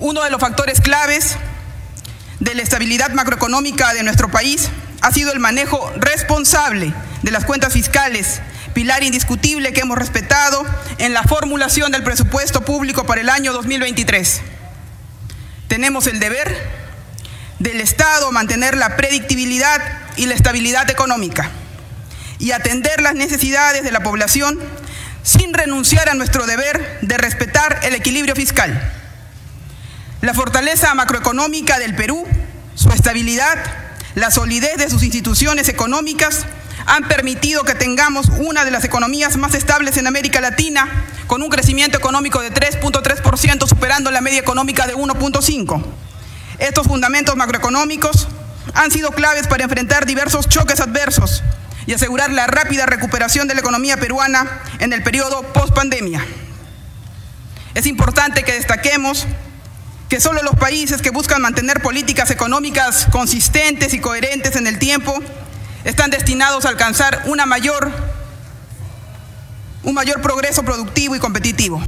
Uno 0.00 0.22
de 0.22 0.30
los 0.30 0.40
factores 0.40 0.80
claves 0.80 1.36
de 2.40 2.54
la 2.54 2.62
estabilidad 2.62 3.10
macroeconómica 3.10 3.94
de 3.94 4.02
nuestro 4.02 4.30
país 4.30 4.70
ha 5.00 5.12
sido 5.12 5.32
el 5.32 5.40
manejo 5.40 5.92
responsable 5.96 6.92
de 7.22 7.30
las 7.30 7.44
cuentas 7.44 7.72
fiscales 7.72 8.40
pilar 8.74 9.02
indiscutible 9.02 9.72
que 9.72 9.80
hemos 9.80 9.98
respetado 9.98 10.64
en 10.98 11.12
la 11.12 11.24
formulación 11.24 11.90
del 11.90 12.04
presupuesto 12.04 12.64
público 12.64 13.04
para 13.04 13.20
el 13.20 13.28
año 13.28 13.52
2023. 13.52 14.40
Tenemos 15.66 16.06
el 16.06 16.20
deber 16.20 16.56
del 17.58 17.80
Estado 17.80 18.30
mantener 18.30 18.76
la 18.76 18.96
predictibilidad 18.96 19.80
y 20.16 20.26
la 20.26 20.34
estabilidad 20.34 20.88
económica 20.90 21.50
y 22.38 22.52
atender 22.52 23.00
las 23.00 23.14
necesidades 23.14 23.82
de 23.82 23.90
la 23.90 24.02
población 24.02 24.58
sin 25.22 25.52
renunciar 25.52 26.08
a 26.08 26.14
nuestro 26.14 26.46
deber 26.46 26.98
de 27.02 27.18
respetar 27.18 27.80
el 27.82 27.94
equilibrio 27.94 28.34
fiscal. 28.34 28.92
La 30.20 30.34
fortaleza 30.34 30.94
macroeconómica 30.94 31.78
del 31.78 31.94
Perú, 31.94 32.26
su 32.74 32.90
estabilidad, 32.90 33.56
la 34.14 34.30
solidez 34.30 34.76
de 34.78 34.90
sus 34.90 35.02
instituciones 35.02 35.68
económicas 35.68 36.46
han 36.86 37.06
permitido 37.06 37.64
que 37.64 37.74
tengamos 37.74 38.30
una 38.38 38.64
de 38.64 38.70
las 38.70 38.84
economías 38.84 39.36
más 39.36 39.54
estables 39.54 39.96
en 39.96 40.06
América 40.06 40.40
Latina, 40.40 40.88
con 41.26 41.42
un 41.42 41.50
crecimiento 41.50 41.98
económico 41.98 42.40
de 42.40 42.52
3.3%, 42.52 43.68
superando 43.68 44.10
la 44.10 44.22
media 44.22 44.40
económica 44.40 44.86
de 44.86 44.96
1.5%. 44.96 45.84
Estos 46.58 46.86
fundamentos 46.86 47.36
macroeconómicos 47.36 48.26
han 48.74 48.90
sido 48.90 49.10
claves 49.10 49.46
para 49.46 49.64
enfrentar 49.64 50.06
diversos 50.06 50.48
choques 50.48 50.80
adversos 50.80 51.42
y 51.88 51.94
asegurar 51.94 52.30
la 52.30 52.46
rápida 52.46 52.84
recuperación 52.84 53.48
de 53.48 53.54
la 53.54 53.60
economía 53.60 53.96
peruana 53.96 54.60
en 54.78 54.92
el 54.92 55.02
periodo 55.02 55.42
post-pandemia. 55.54 56.22
Es 57.74 57.86
importante 57.86 58.42
que 58.42 58.52
destaquemos 58.52 59.26
que 60.10 60.20
solo 60.20 60.42
los 60.42 60.54
países 60.56 61.00
que 61.00 61.08
buscan 61.08 61.40
mantener 61.40 61.80
políticas 61.80 62.30
económicas 62.30 63.06
consistentes 63.10 63.94
y 63.94 64.00
coherentes 64.00 64.56
en 64.56 64.66
el 64.66 64.78
tiempo 64.78 65.14
están 65.84 66.10
destinados 66.10 66.66
a 66.66 66.68
alcanzar 66.68 67.22
mayor, 67.46 67.90
un 69.82 69.94
mayor 69.94 70.20
progreso 70.20 70.62
productivo 70.64 71.16
y 71.16 71.20
competitivo. 71.20 71.82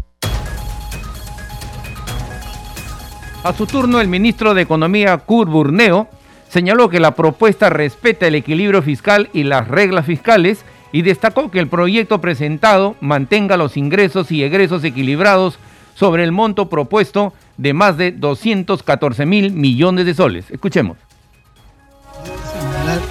A 3.45 3.52
su 3.52 3.66
turno, 3.66 4.00
el 4.00 4.09
ministro 4.09 4.54
de 4.54 4.62
Economía, 4.62 5.19
Kurt 5.19 5.50
Burneo, 5.50 6.09
señaló 6.50 6.88
que 6.88 7.00
la 7.00 7.14
propuesta 7.14 7.71
respeta 7.71 8.26
el 8.26 8.35
equilibrio 8.35 8.83
fiscal 8.83 9.30
y 9.33 9.45
las 9.45 9.69
reglas 9.69 10.04
fiscales 10.04 10.64
y 10.92 11.02
destacó 11.02 11.50
que 11.50 11.61
el 11.61 11.69
proyecto 11.69 12.21
presentado 12.21 12.97
mantenga 13.00 13.57
los 13.57 13.76
ingresos 13.76 14.33
y 14.33 14.42
egresos 14.42 14.83
equilibrados 14.85 15.59
sobre 15.95 16.25
el 16.25 16.33
monto 16.33 16.69
propuesto 16.69 17.33
de 17.57 17.73
más 17.73 17.97
de 17.97 18.11
214 18.11 19.26
mil 19.26 19.52
millones 19.52 20.07
de 20.07 20.14
soles. 20.14 20.50
Escuchemos 20.50 20.97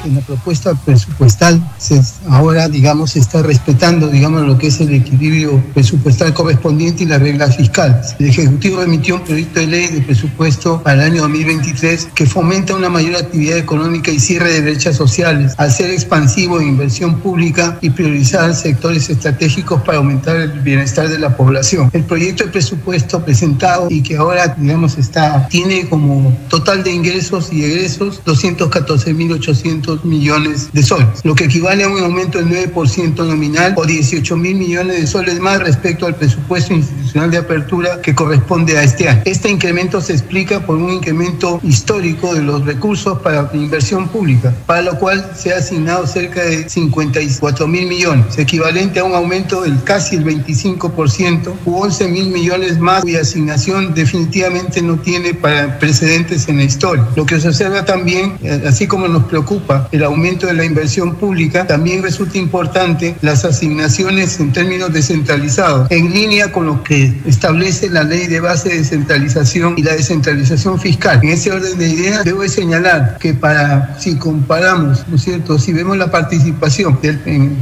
en 0.05 0.15
la 0.15 0.21
propuesta 0.21 0.73
presupuestal 0.85 1.61
se, 1.77 2.01
ahora, 2.29 2.69
digamos, 2.69 3.11
se 3.11 3.19
está 3.19 3.41
respetando, 3.41 4.07
digamos, 4.07 4.45
lo 4.45 4.57
que 4.57 4.67
es 4.67 4.79
el 4.79 4.93
equilibrio 4.93 5.63
presupuestal 5.73 6.33
correspondiente 6.33 7.03
y 7.03 7.07
las 7.07 7.21
reglas 7.21 7.57
fiscales. 7.57 8.15
El 8.19 8.27
Ejecutivo 8.27 8.81
emitió 8.81 9.15
un 9.15 9.23
proyecto 9.23 9.59
de 9.59 9.67
ley 9.67 9.87
de 9.87 10.01
presupuesto 10.01 10.81
para 10.83 11.05
el 11.05 11.11
año 11.13 11.21
2023 11.23 12.09
que 12.13 12.25
fomenta 12.25 12.75
una 12.75 12.89
mayor 12.89 13.15
actividad 13.15 13.57
económica 13.57 14.11
y 14.11 14.19
cierre 14.19 14.53
de 14.53 14.61
brechas 14.61 14.95
sociales, 14.95 15.53
al 15.57 15.71
ser 15.71 15.91
expansivo 15.91 16.59
en 16.59 16.69
inversión 16.69 17.19
pública 17.19 17.77
y 17.81 17.89
priorizar 17.89 18.53
sectores 18.55 19.09
estratégicos 19.09 19.81
para 19.81 19.97
aumentar 19.97 20.35
el 20.37 20.51
bienestar 20.61 21.09
de 21.09 21.19
la 21.19 21.35
población. 21.35 21.89
El 21.93 22.03
proyecto 22.03 22.45
de 22.45 22.51
presupuesto 22.51 23.23
presentado 23.23 23.87
y 23.89 24.01
que 24.01 24.17
ahora, 24.17 24.55
digamos, 24.57 24.97
está, 24.97 25.47
tiene 25.47 25.87
como 25.89 26.35
total 26.49 26.83
de 26.83 26.91
ingresos 26.91 27.51
y 27.51 27.63
egresos 27.63 28.23
214.800 28.25 29.88
millones 30.03 30.71
de 30.71 30.83
soles, 30.83 31.23
lo 31.23 31.35
que 31.35 31.45
equivale 31.45 31.83
a 31.83 31.89
un 31.89 31.99
aumento 31.99 32.37
del 32.37 32.71
9% 32.73 33.25
nominal 33.25 33.73
o 33.75 33.85
18 33.85 34.37
mil 34.37 34.55
millones 34.55 35.01
de 35.01 35.07
soles 35.07 35.39
más 35.39 35.59
respecto 35.59 36.05
al 36.05 36.15
presupuesto 36.15 36.73
institucional 36.73 37.31
de 37.31 37.37
apertura 37.37 38.01
que 38.01 38.15
corresponde 38.15 38.77
a 38.77 38.83
este 38.83 39.09
año. 39.09 39.21
Este 39.25 39.49
incremento 39.49 40.01
se 40.01 40.13
explica 40.13 40.65
por 40.65 40.77
un 40.77 40.91
incremento 40.91 41.59
histórico 41.63 42.33
de 42.33 42.41
los 42.41 42.65
recursos 42.65 43.19
para 43.19 43.49
inversión 43.53 44.07
pública, 44.09 44.53
para 44.65 44.81
lo 44.81 44.97
cual 44.97 45.31
se 45.35 45.53
ha 45.53 45.57
asignado 45.57 46.05
cerca 46.07 46.43
de 46.43 46.69
54 46.69 47.67
mil 47.67 47.87
millones, 47.87 48.37
equivalente 48.37 48.99
a 48.99 49.03
un 49.03 49.13
aumento 49.13 49.61
del 49.61 49.81
casi 49.83 50.15
el 50.15 50.25
25% 50.25 51.53
u 51.65 51.75
11 51.75 52.07
mil 52.07 52.27
millones 52.27 52.79
más 52.79 53.01
cuya 53.01 53.21
asignación 53.21 53.93
definitivamente 53.93 54.81
no 54.81 54.97
tiene 54.97 55.33
para 55.33 55.79
precedentes 55.79 56.47
en 56.47 56.57
la 56.57 56.63
historia. 56.63 57.07
Lo 57.15 57.25
que 57.25 57.39
se 57.39 57.47
observa 57.47 57.85
también, 57.85 58.37
eh, 58.43 58.63
así 58.67 58.87
como 58.87 59.07
nos 59.07 59.23
preocupa 59.25 59.78
el 59.91 60.03
aumento 60.03 60.47
de 60.47 60.53
la 60.53 60.65
inversión 60.65 61.15
pública, 61.15 61.67
también 61.67 62.03
resulta 62.03 62.37
importante 62.37 63.15
las 63.21 63.45
asignaciones 63.45 64.39
en 64.39 64.53
términos 64.53 64.93
descentralizados, 64.93 65.89
en 65.91 66.13
línea 66.13 66.51
con 66.51 66.65
lo 66.65 66.83
que 66.83 67.13
establece 67.25 67.89
la 67.89 68.03
ley 68.03 68.27
de 68.27 68.39
base 68.39 68.69
de 68.69 68.77
descentralización 68.79 69.75
y 69.77 69.83
la 69.83 69.93
descentralización 69.93 70.79
fiscal. 70.79 71.19
En 71.21 71.29
ese 71.29 71.51
orden 71.51 71.77
de 71.77 71.89
ideas, 71.89 72.25
debo 72.25 72.47
señalar 72.47 73.17
que 73.19 73.33
para, 73.33 73.97
si 73.99 74.15
comparamos, 74.15 75.07
¿no 75.07 75.15
es 75.15 75.23
cierto?, 75.23 75.59
si 75.59 75.73
vemos 75.73 75.97
la 75.97 76.09
participación 76.09 76.99
del 77.01 77.19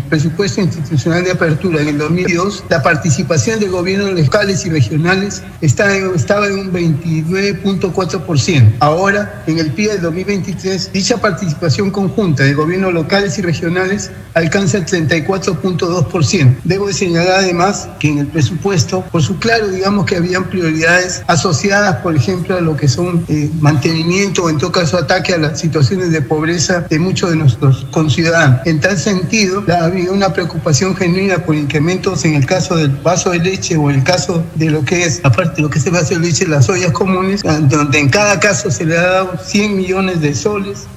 presupuesto 0.09 0.61
institucional 0.61 1.23
de 1.23 1.31
apertura 1.31 1.81
en 1.81 1.89
el 1.89 1.97
2002, 1.97 2.65
la 2.69 2.81
participación 2.81 3.59
de 3.59 3.67
gobiernos 3.67 4.19
locales 4.19 4.65
y 4.65 4.69
regionales 4.69 5.43
está 5.61 5.87
estaba 6.15 6.47
en 6.47 6.59
un 6.59 6.73
29.4%. 6.73 8.73
Ahora, 8.79 9.43
en 9.47 9.59
el 9.59 9.71
PIB 9.71 9.91
del 9.91 10.01
2023, 10.01 10.91
dicha 10.93 11.17
participación 11.17 11.91
con 11.91 12.06
conjunta 12.07 12.43
de 12.43 12.53
gobiernos 12.53 12.93
locales 12.93 13.37
y 13.37 13.41
regionales 13.41 14.11
alcanza 14.33 14.77
el 14.77 14.85
34.2%. 14.85 16.57
Debo 16.63 16.91
señalar 16.93 17.39
además 17.39 17.89
que 17.99 18.09
en 18.09 18.19
el 18.19 18.27
presupuesto, 18.27 19.01
por 19.11 19.21
su 19.21 19.37
claro, 19.39 19.67
digamos 19.67 20.05
que 20.05 20.15
habían 20.15 20.45
prioridades 20.45 21.23
asociadas, 21.27 21.97
por 21.97 22.15
ejemplo, 22.15 22.55
a 22.55 22.61
lo 22.61 22.77
que 22.77 22.87
son 22.87 23.25
eh, 23.27 23.49
mantenimiento 23.59 24.43
o 24.43 24.49
en 24.49 24.57
todo 24.57 24.71
caso 24.71 24.97
ataque 24.97 25.33
a 25.33 25.37
las 25.37 25.59
situaciones 25.59 26.11
de 26.11 26.21
pobreza 26.21 26.81
de 26.81 26.99
muchos 26.99 27.31
de 27.31 27.35
nuestros 27.35 27.85
conciudadanos. 27.91 28.61
En 28.65 28.79
tal 28.79 28.97
sentido, 28.97 29.63
ha 29.69 29.85
habido 29.85 30.13
una 30.13 30.31
preocupación 30.31 30.95
genuina 30.95 31.39
por 31.39 31.55
incrementos 31.55 32.23
en 32.25 32.35
el 32.35 32.45
caso 32.45 32.75
del 32.75 32.89
vaso 32.89 33.31
de 33.31 33.39
leche 33.39 33.75
o 33.75 33.89
el 33.89 34.03
caso 34.03 34.43
de 34.55 34.69
lo 34.69 34.85
que 34.85 35.03
es, 35.03 35.19
aparte 35.23 35.57
de 35.57 35.61
lo 35.63 35.69
que 35.69 35.79
es 35.79 35.85
el 35.85 35.93
vaso 35.93 36.13
de 36.13 36.19
leche, 36.19 36.47
las 36.47 36.69
ollas 36.69 36.91
comunes, 36.91 37.41
donde 37.43 37.99
en 37.99 38.09
cada 38.09 38.39
caso 38.39 38.71
se 38.71 38.85
le 38.85 38.97
ha 38.97 39.01
dado 39.01 39.37
100 39.43 39.75
millones 39.75 40.21
de 40.21 40.33
soles 40.33 40.87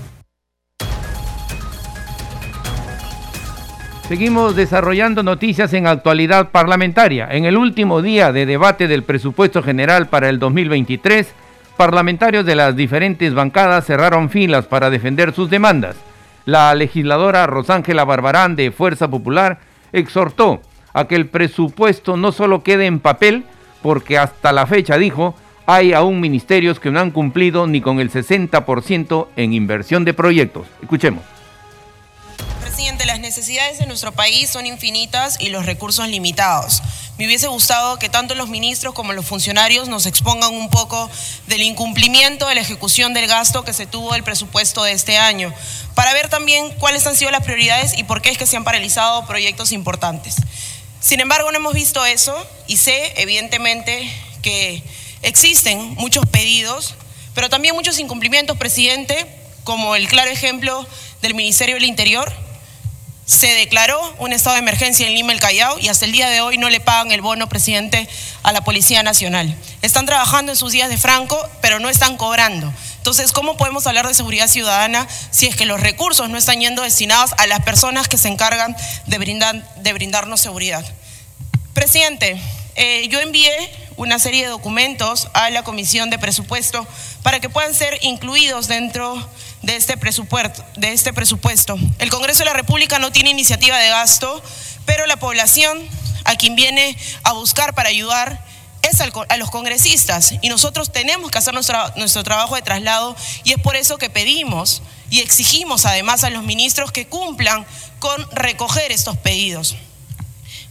Seguimos 4.11 4.57
desarrollando 4.57 5.23
noticias 5.23 5.73
en 5.73 5.87
actualidad 5.87 6.49
parlamentaria. 6.49 7.29
En 7.31 7.45
el 7.45 7.57
último 7.57 8.03
día 8.03 8.33
de 8.33 8.45
debate 8.45 8.89
del 8.89 9.05
presupuesto 9.05 9.63
general 9.63 10.09
para 10.09 10.29
el 10.29 10.41
2023, 10.41 11.33
parlamentarios 11.77 12.45
de 12.45 12.57
las 12.57 12.75
diferentes 12.75 13.33
bancadas 13.35 13.87
cerraron 13.87 14.29
filas 14.29 14.67
para 14.67 14.91
defender 14.91 15.33
sus 15.33 15.49
demandas. 15.49 15.95
La 16.45 16.75
legisladora 16.75 17.47
Rosángela 17.47 18.05
Barbarán 18.05 18.57
de 18.57 18.73
Fuerza 18.73 19.09
Popular 19.09 19.61
exhortó 19.93 20.61
a 20.93 21.05
que 21.05 21.15
el 21.15 21.27
presupuesto 21.27 22.17
no 22.17 22.33
solo 22.33 22.65
quede 22.65 22.87
en 22.87 22.99
papel, 22.99 23.45
porque 23.81 24.19
hasta 24.19 24.51
la 24.51 24.67
fecha, 24.67 24.99
dijo, 24.99 25.37
hay 25.67 25.93
aún 25.93 26.19
ministerios 26.19 26.81
que 26.81 26.91
no 26.91 26.99
han 26.99 27.13
cumplido 27.13 27.69
ni 27.69 27.81
con 27.81 28.01
el 28.01 28.11
60% 28.11 29.29
en 29.37 29.53
inversión 29.53 30.05
de 30.05 30.15
proyectos. 30.15 30.67
Escuchemos 30.83 31.23
las 33.11 33.21
necesidades 33.21 33.79
de 33.79 33.87
nuestro 33.87 34.13
país 34.13 34.51
son 34.51 34.67
infinitas 34.67 35.37
y 35.41 35.49
los 35.49 35.67
recursos 35.67 36.09
limitados. 36.09 36.83
Me 37.19 37.27
hubiese 37.27 37.47
gustado 37.49 37.99
que 37.99 38.09
tanto 38.09 38.35
los 38.35 38.49
ministros 38.49 38.95
como 38.95 39.13
los 39.13 39.27
funcionarios 39.27 39.89
nos 39.89 40.07
expongan 40.07 40.55
un 40.55 40.71
poco 40.71 41.11
del 41.47 41.63
incumplimiento 41.63 42.47
de 42.47 42.55
la 42.55 42.61
ejecución 42.61 43.13
del 43.13 43.27
gasto 43.27 43.65
que 43.65 43.73
se 43.73 43.87
tuvo 43.87 44.13
del 44.13 44.23
presupuesto 44.23 44.83
de 44.83 44.93
este 44.93 45.19
año, 45.19 45.53
para 45.95 46.15
ver 46.15 46.29
también 46.29 46.71
cuáles 46.79 47.07
han 47.07 47.17
sido 47.17 47.31
las 47.31 47.43
prioridades 47.43 47.99
y 47.99 48.05
por 48.05 48.23
qué 48.23 48.31
es 48.31 48.39
que 48.39 48.47
se 48.47 48.57
han 48.57 48.65
paralizado 48.65 49.27
proyectos 49.27 49.73
importantes. 49.73 50.37
Sin 51.01 51.21
embargo, 51.21 51.51
no 51.51 51.59
hemos 51.59 51.75
visto 51.75 52.05
eso 52.07 52.35
y 52.67 52.77
sé, 52.77 53.13
evidentemente, 53.17 54.11
que 54.41 54.83
existen 55.23 55.95
muchos 55.97 56.25
pedidos, 56.27 56.95
pero 57.35 57.51
también 57.51 57.75
muchos 57.75 57.99
incumplimientos, 57.99 58.57
presidente, 58.57 59.27
como 59.65 59.97
el 59.97 60.09
claro 60.09 60.31
ejemplo 60.31 60.87
del 61.23 61.35
Ministerio 61.35 61.75
del 61.75 61.85
Interior, 61.85 62.33
se 63.31 63.55
declaró 63.55 64.01
un 64.19 64.33
estado 64.33 64.55
de 64.55 64.61
emergencia 64.61 65.07
en 65.07 65.15
Lima, 65.15 65.33
el 65.33 65.39
Callao, 65.39 65.79
y 65.79 65.87
hasta 65.87 66.05
el 66.05 66.11
día 66.11 66.29
de 66.29 66.41
hoy 66.41 66.59
no 66.59 66.69
le 66.69 66.81
pagan 66.81 67.13
el 67.13 67.21
bono, 67.21 67.49
presidente, 67.49 68.09
a 68.43 68.51
la 68.51 68.65
Policía 68.65 69.05
Nacional. 69.05 69.57
Están 69.83 70.05
trabajando 70.05 70.51
en 70.51 70.57
sus 70.59 70.73
días 70.73 70.89
de 70.89 70.99
franco, 70.99 71.39
pero 71.61 71.79
no 71.79 71.89
están 71.89 72.17
cobrando. 72.17 72.73
Entonces, 72.97 73.31
¿cómo 73.31 73.57
podemos 73.57 73.87
hablar 73.87 74.09
de 74.09 74.15
seguridad 74.15 74.49
ciudadana 74.49 75.07
si 75.31 75.47
es 75.47 75.55
que 75.55 75.65
los 75.65 75.79
recursos 75.79 76.29
no 76.29 76.37
están 76.37 76.59
yendo 76.59 76.83
destinados 76.83 77.31
a 77.39 77.47
las 77.47 77.61
personas 77.61 78.09
que 78.09 78.19
se 78.19 78.27
encargan 78.27 78.77
de, 79.07 79.19
brindar, 79.19 79.77
de 79.77 79.93
brindarnos 79.93 80.41
seguridad? 80.41 80.85
Presidente, 81.73 82.37
eh, 82.75 83.07
yo 83.11 83.21
envié 83.21 83.53
una 83.97 84.19
serie 84.19 84.43
de 84.43 84.49
documentos 84.49 85.29
a 85.35 85.51
la 85.51 85.63
Comisión 85.63 86.11
de 86.11 86.19
Presupuesto 86.19 86.85
para 87.23 87.39
que 87.39 87.49
puedan 87.49 87.75
ser 87.75 87.97
incluidos 88.03 88.67
dentro 88.67 89.15
de 89.15 89.23
este, 89.63 89.97
presupuesto, 89.97 90.65
de 90.77 90.93
este 90.93 91.13
presupuesto. 91.13 91.79
El 91.99 92.11
Congreso 92.11 92.41
de 92.41 92.47
la 92.47 92.53
República 92.53 92.99
no 92.99 93.13
tiene 93.13 93.31
iniciativa 93.31 93.79
de 93.79 93.89
gasto, 93.89 94.43
pero 94.87 95.07
la 95.07 95.17
población 95.19 95.79
a 96.25 96.37
quien 96.37 96.57
viene 96.57 96.97
a 97.23 97.33
buscar 97.33 97.75
para 97.75 97.89
ayudar 97.89 98.45
es 98.83 99.01
a 99.01 99.37
los 99.37 99.51
congresistas 99.51 100.35
y 100.41 100.49
nosotros 100.49 100.91
tenemos 100.91 101.31
que 101.31 101.39
hacer 101.39 101.53
nuestro, 101.55 101.79
nuestro 101.97 102.25
trabajo 102.25 102.57
de 102.57 102.63
traslado 102.63 103.15
y 103.45 103.53
es 103.53 103.59
por 103.59 103.77
eso 103.77 103.99
que 103.99 104.11
pedimos 104.11 104.83
y 105.11 105.21
exigimos 105.21 105.85
además 105.87 106.25
a 106.25 106.31
los 106.31 106.45
ministros 106.45 106.91
que 106.91 107.07
cumplan 107.07 107.67
con 107.99 108.27
recoger 108.33 108.91
estos 108.91 109.17
pedidos. 109.19 109.77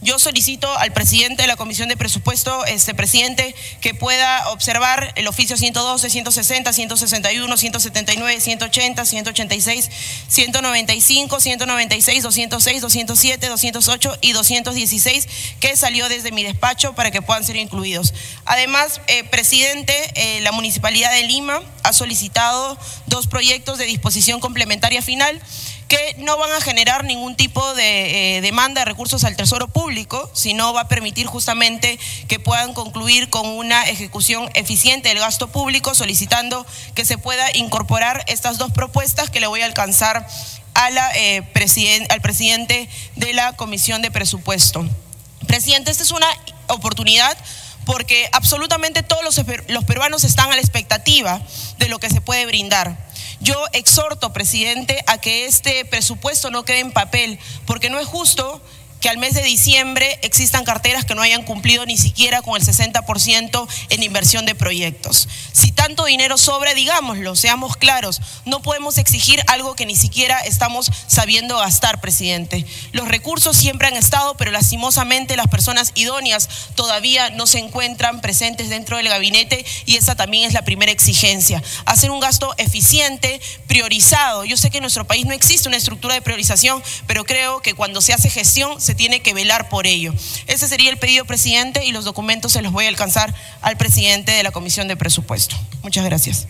Yo 0.02 0.18
solicito 0.18 0.66
al 0.78 0.94
presidente 0.94 1.42
de 1.42 1.48
la 1.48 1.56
Comisión 1.56 1.90
de 1.90 1.96
Presupuesto, 1.96 2.64
este 2.64 2.94
presidente, 2.94 3.54
que 3.82 3.92
pueda 3.92 4.48
observar 4.48 5.12
el 5.14 5.28
oficio 5.28 5.58
112, 5.58 6.08
160, 6.08 6.72
161, 6.72 7.56
179, 7.58 8.40
180, 8.40 9.04
186, 9.04 9.90
195, 10.26 11.40
196, 11.40 12.22
206, 12.22 12.80
207, 12.80 13.46
208 13.48 14.18
y 14.22 14.32
216 14.32 15.28
que 15.60 15.76
salió 15.76 16.08
desde 16.08 16.32
mi 16.32 16.44
despacho 16.44 16.94
para 16.94 17.10
que 17.10 17.20
puedan 17.20 17.44
ser 17.44 17.56
incluidos. 17.56 18.14
Además, 18.46 19.02
eh, 19.06 19.24
presidente, 19.24 19.94
eh, 20.14 20.40
la 20.40 20.52
Municipalidad 20.52 21.12
de 21.12 21.24
Lima 21.24 21.60
ha 21.82 21.92
solicitado 21.92 22.78
dos 23.04 23.26
proyectos 23.26 23.76
de 23.76 23.84
disposición 23.84 24.40
complementaria 24.40 25.02
final 25.02 25.38
que 25.90 26.14
no 26.18 26.38
van 26.38 26.52
a 26.52 26.60
generar 26.60 27.02
ningún 27.02 27.34
tipo 27.34 27.74
de 27.74 28.36
eh, 28.36 28.40
demanda 28.42 28.82
de 28.82 28.84
recursos 28.84 29.24
al 29.24 29.34
Tesoro 29.34 29.66
Público, 29.66 30.30
sino 30.32 30.72
va 30.72 30.82
a 30.82 30.88
permitir 30.88 31.26
justamente 31.26 31.98
que 32.28 32.38
puedan 32.38 32.74
concluir 32.74 33.28
con 33.28 33.44
una 33.44 33.82
ejecución 33.88 34.48
eficiente 34.54 35.08
del 35.08 35.18
gasto 35.18 35.48
público, 35.48 35.96
solicitando 35.96 36.64
que 36.94 37.04
se 37.04 37.18
pueda 37.18 37.44
incorporar 37.56 38.22
estas 38.28 38.56
dos 38.56 38.70
propuestas 38.70 39.30
que 39.30 39.40
le 39.40 39.48
voy 39.48 39.62
a 39.62 39.66
alcanzar 39.66 40.28
eh, 41.16 41.42
al 42.08 42.20
presidente 42.20 42.88
de 43.16 43.32
la 43.32 43.54
Comisión 43.54 44.00
de 44.00 44.12
Presupuesto. 44.12 44.88
Presidente, 45.48 45.90
esta 45.90 46.04
es 46.04 46.12
una 46.12 46.28
oportunidad 46.68 47.36
porque 47.84 48.28
absolutamente 48.30 49.02
todos 49.02 49.24
los 49.24 49.84
peruanos 49.84 50.22
están 50.22 50.52
a 50.52 50.54
la 50.54 50.60
expectativa 50.60 51.42
de 51.78 51.88
lo 51.88 51.98
que 51.98 52.10
se 52.10 52.20
puede 52.20 52.46
brindar. 52.46 53.09
Yo 53.40 53.56
exhorto, 53.72 54.32
presidente, 54.32 55.02
a 55.06 55.18
que 55.18 55.46
este 55.46 55.84
presupuesto 55.86 56.50
no 56.50 56.64
quede 56.64 56.80
en 56.80 56.92
papel, 56.92 57.38
porque 57.66 57.88
no 57.88 57.98
es 57.98 58.06
justo 58.06 58.60
que 59.00 59.08
al 59.08 59.18
mes 59.18 59.34
de 59.34 59.42
diciembre 59.42 60.18
existan 60.22 60.64
carteras 60.64 61.04
que 61.04 61.14
no 61.14 61.22
hayan 61.22 61.42
cumplido 61.42 61.86
ni 61.86 61.96
siquiera 61.96 62.42
con 62.42 62.60
el 62.60 62.66
60% 62.66 63.68
en 63.88 64.02
inversión 64.02 64.46
de 64.46 64.54
proyectos. 64.54 65.28
Si 65.52 65.72
tanto 65.72 66.04
dinero 66.04 66.36
sobra, 66.38 66.74
digámoslo, 66.74 67.34
seamos 67.36 67.76
claros, 67.76 68.20
no 68.44 68.60
podemos 68.60 68.98
exigir 68.98 69.42
algo 69.46 69.74
que 69.74 69.86
ni 69.86 69.96
siquiera 69.96 70.38
estamos 70.40 70.90
sabiendo 71.06 71.58
gastar, 71.58 72.00
presidente. 72.00 72.66
Los 72.92 73.08
recursos 73.08 73.56
siempre 73.56 73.88
han 73.88 73.96
estado, 73.96 74.36
pero 74.36 74.50
lastimosamente 74.50 75.36
las 75.36 75.48
personas 75.48 75.92
idóneas 75.94 76.48
todavía 76.74 77.30
no 77.30 77.46
se 77.46 77.58
encuentran 77.58 78.20
presentes 78.20 78.68
dentro 78.68 78.96
del 78.98 79.08
gabinete 79.08 79.64
y 79.86 79.96
esa 79.96 80.14
también 80.14 80.46
es 80.46 80.52
la 80.52 80.62
primera 80.62 80.92
exigencia. 80.92 81.62
Hacer 81.86 82.10
un 82.10 82.20
gasto 82.20 82.54
eficiente, 82.58 83.40
priorizado. 83.66 84.44
Yo 84.44 84.56
sé 84.56 84.70
que 84.70 84.78
en 84.78 84.82
nuestro 84.82 85.06
país 85.06 85.26
no 85.26 85.32
existe 85.32 85.68
una 85.68 85.76
estructura 85.76 86.14
de 86.14 86.22
priorización, 86.22 86.82
pero 87.06 87.24
creo 87.24 87.60
que 87.60 87.74
cuando 87.74 88.00
se 88.00 88.12
hace 88.12 88.30
gestión 88.30 88.80
tiene 88.94 89.20
que 89.20 89.34
velar 89.34 89.68
por 89.68 89.86
ello. 89.86 90.12
Ese 90.46 90.68
sería 90.68 90.90
el 90.90 90.96
pedido, 90.98 91.24
presidente, 91.24 91.84
y 91.84 91.92
los 91.92 92.04
documentos 92.04 92.52
se 92.52 92.62
los 92.62 92.72
voy 92.72 92.86
a 92.86 92.88
alcanzar 92.88 93.34
al 93.62 93.76
presidente 93.76 94.32
de 94.32 94.42
la 94.42 94.50
Comisión 94.50 94.88
de 94.88 94.96
Presupuesto. 94.96 95.56
Muchas 95.82 96.04
gracias. 96.04 96.48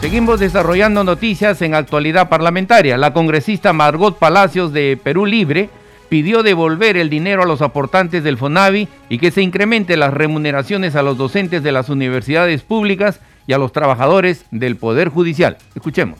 Seguimos 0.00 0.40
desarrollando 0.40 1.04
noticias 1.04 1.62
en 1.62 1.76
actualidad 1.76 2.28
parlamentaria. 2.28 2.98
La 2.98 3.12
congresista 3.12 3.72
Margot 3.72 4.18
Palacios 4.18 4.72
de 4.72 4.98
Perú 5.00 5.26
Libre 5.26 5.70
pidió 6.08 6.42
devolver 6.42 6.96
el 6.96 7.08
dinero 7.08 7.44
a 7.44 7.46
los 7.46 7.62
aportantes 7.62 8.24
del 8.24 8.36
FONAVI 8.36 8.88
y 9.08 9.18
que 9.18 9.30
se 9.30 9.42
incremente 9.42 9.96
las 9.96 10.12
remuneraciones 10.12 10.96
a 10.96 11.02
los 11.02 11.18
docentes 11.18 11.62
de 11.62 11.70
las 11.70 11.88
universidades 11.88 12.62
públicas 12.62 13.20
y 13.46 13.52
a 13.52 13.58
los 13.58 13.70
trabajadores 13.70 14.44
del 14.50 14.76
Poder 14.76 15.08
Judicial. 15.08 15.56
Escuchemos 15.76 16.18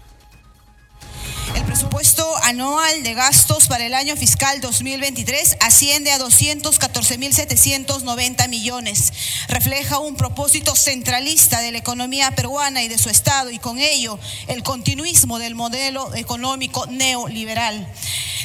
presupuesto 1.64 2.21
anual 2.52 3.02
de 3.02 3.14
gastos 3.14 3.66
para 3.66 3.86
el 3.86 3.94
año 3.94 4.14
fiscal 4.14 4.60
2023 4.60 5.56
asciende 5.60 6.12
a 6.12 6.18
214.790 6.18 8.46
millones. 8.50 9.10
Refleja 9.48 9.98
un 9.98 10.16
propósito 10.16 10.76
centralista 10.76 11.60
de 11.60 11.72
la 11.72 11.78
economía 11.78 12.30
peruana 12.32 12.82
y 12.82 12.88
de 12.88 12.98
su 12.98 13.08
Estado 13.08 13.50
y 13.50 13.58
con 13.58 13.78
ello 13.78 14.18
el 14.48 14.62
continuismo 14.62 15.38
del 15.38 15.54
modelo 15.54 16.14
económico 16.14 16.84
neoliberal. 16.88 17.90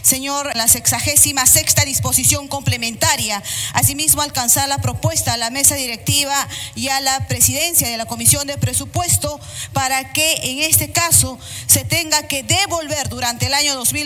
señor, 0.04 0.56
la 0.56 0.68
sexagésima 0.70 1.46
sexta 1.46 1.84
disposición 1.84 2.48
complementaria. 2.48 3.44
Asimismo, 3.74 4.22
alcanzar 4.22 4.70
la 4.70 4.78
propuesta 4.78 5.34
a 5.34 5.38
la 5.38 5.50
mesa 5.50 5.76
directiva 5.76 6.48
y 6.76 6.88
a 6.88 7.02
la 7.02 7.28
presidencia 7.28 7.90
de 7.90 7.98
la 7.98 8.06
Comisión 8.06 8.48
de 8.48 8.58
Presupuesto 8.58 9.38
para 9.74 10.14
que 10.14 10.34
en 10.44 10.60
este 10.60 10.94
caso 10.94 11.38
se 11.66 11.84
tenga 11.84 12.26
que 12.30 12.44
devolver 12.44 13.10
durante 13.10 13.48
el 13.48 13.54
año 13.54 13.76
2023 13.76 13.97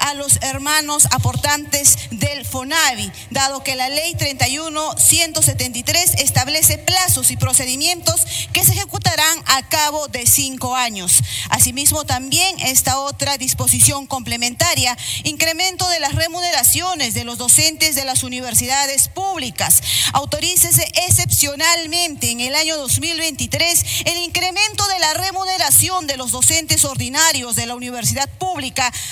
a 0.00 0.14
los 0.14 0.38
hermanos 0.42 1.06
aportantes 1.12 1.96
del 2.10 2.44
FONAVI, 2.44 3.12
dado 3.30 3.62
que 3.62 3.76
la 3.76 3.88
ley 3.88 4.14
31-173 4.14 6.18
establece 6.18 6.78
plazos 6.78 7.30
y 7.30 7.36
procedimientos 7.36 8.26
que 8.52 8.64
se 8.64 8.72
ejecutarán 8.72 9.38
a 9.46 9.68
cabo 9.68 10.08
de 10.08 10.26
cinco 10.26 10.74
años. 10.74 11.22
Asimismo, 11.50 12.04
también 12.04 12.58
esta 12.60 12.98
otra 12.98 13.38
disposición 13.38 14.08
complementaria, 14.08 14.98
incremento 15.22 15.88
de 15.88 16.00
las 16.00 16.16
remuneraciones 16.16 17.14
de 17.14 17.22
los 17.22 17.38
docentes 17.38 17.94
de 17.94 18.04
las 18.04 18.24
universidades 18.24 19.06
públicas. 19.08 19.84
Autorícese 20.14 20.90
excepcionalmente 21.06 22.30
en 22.30 22.40
el 22.40 22.56
año 22.56 22.76
2023 22.76 23.84
el 24.06 24.18
incremento 24.18 24.84
de 24.88 24.98
la 24.98 25.14
remuneración 25.14 26.08
de 26.08 26.16
los 26.16 26.32
docentes 26.32 26.84
ordinarios 26.84 27.54
de 27.54 27.66
la 27.66 27.76
universidad 27.76 28.28
pública 28.38 28.69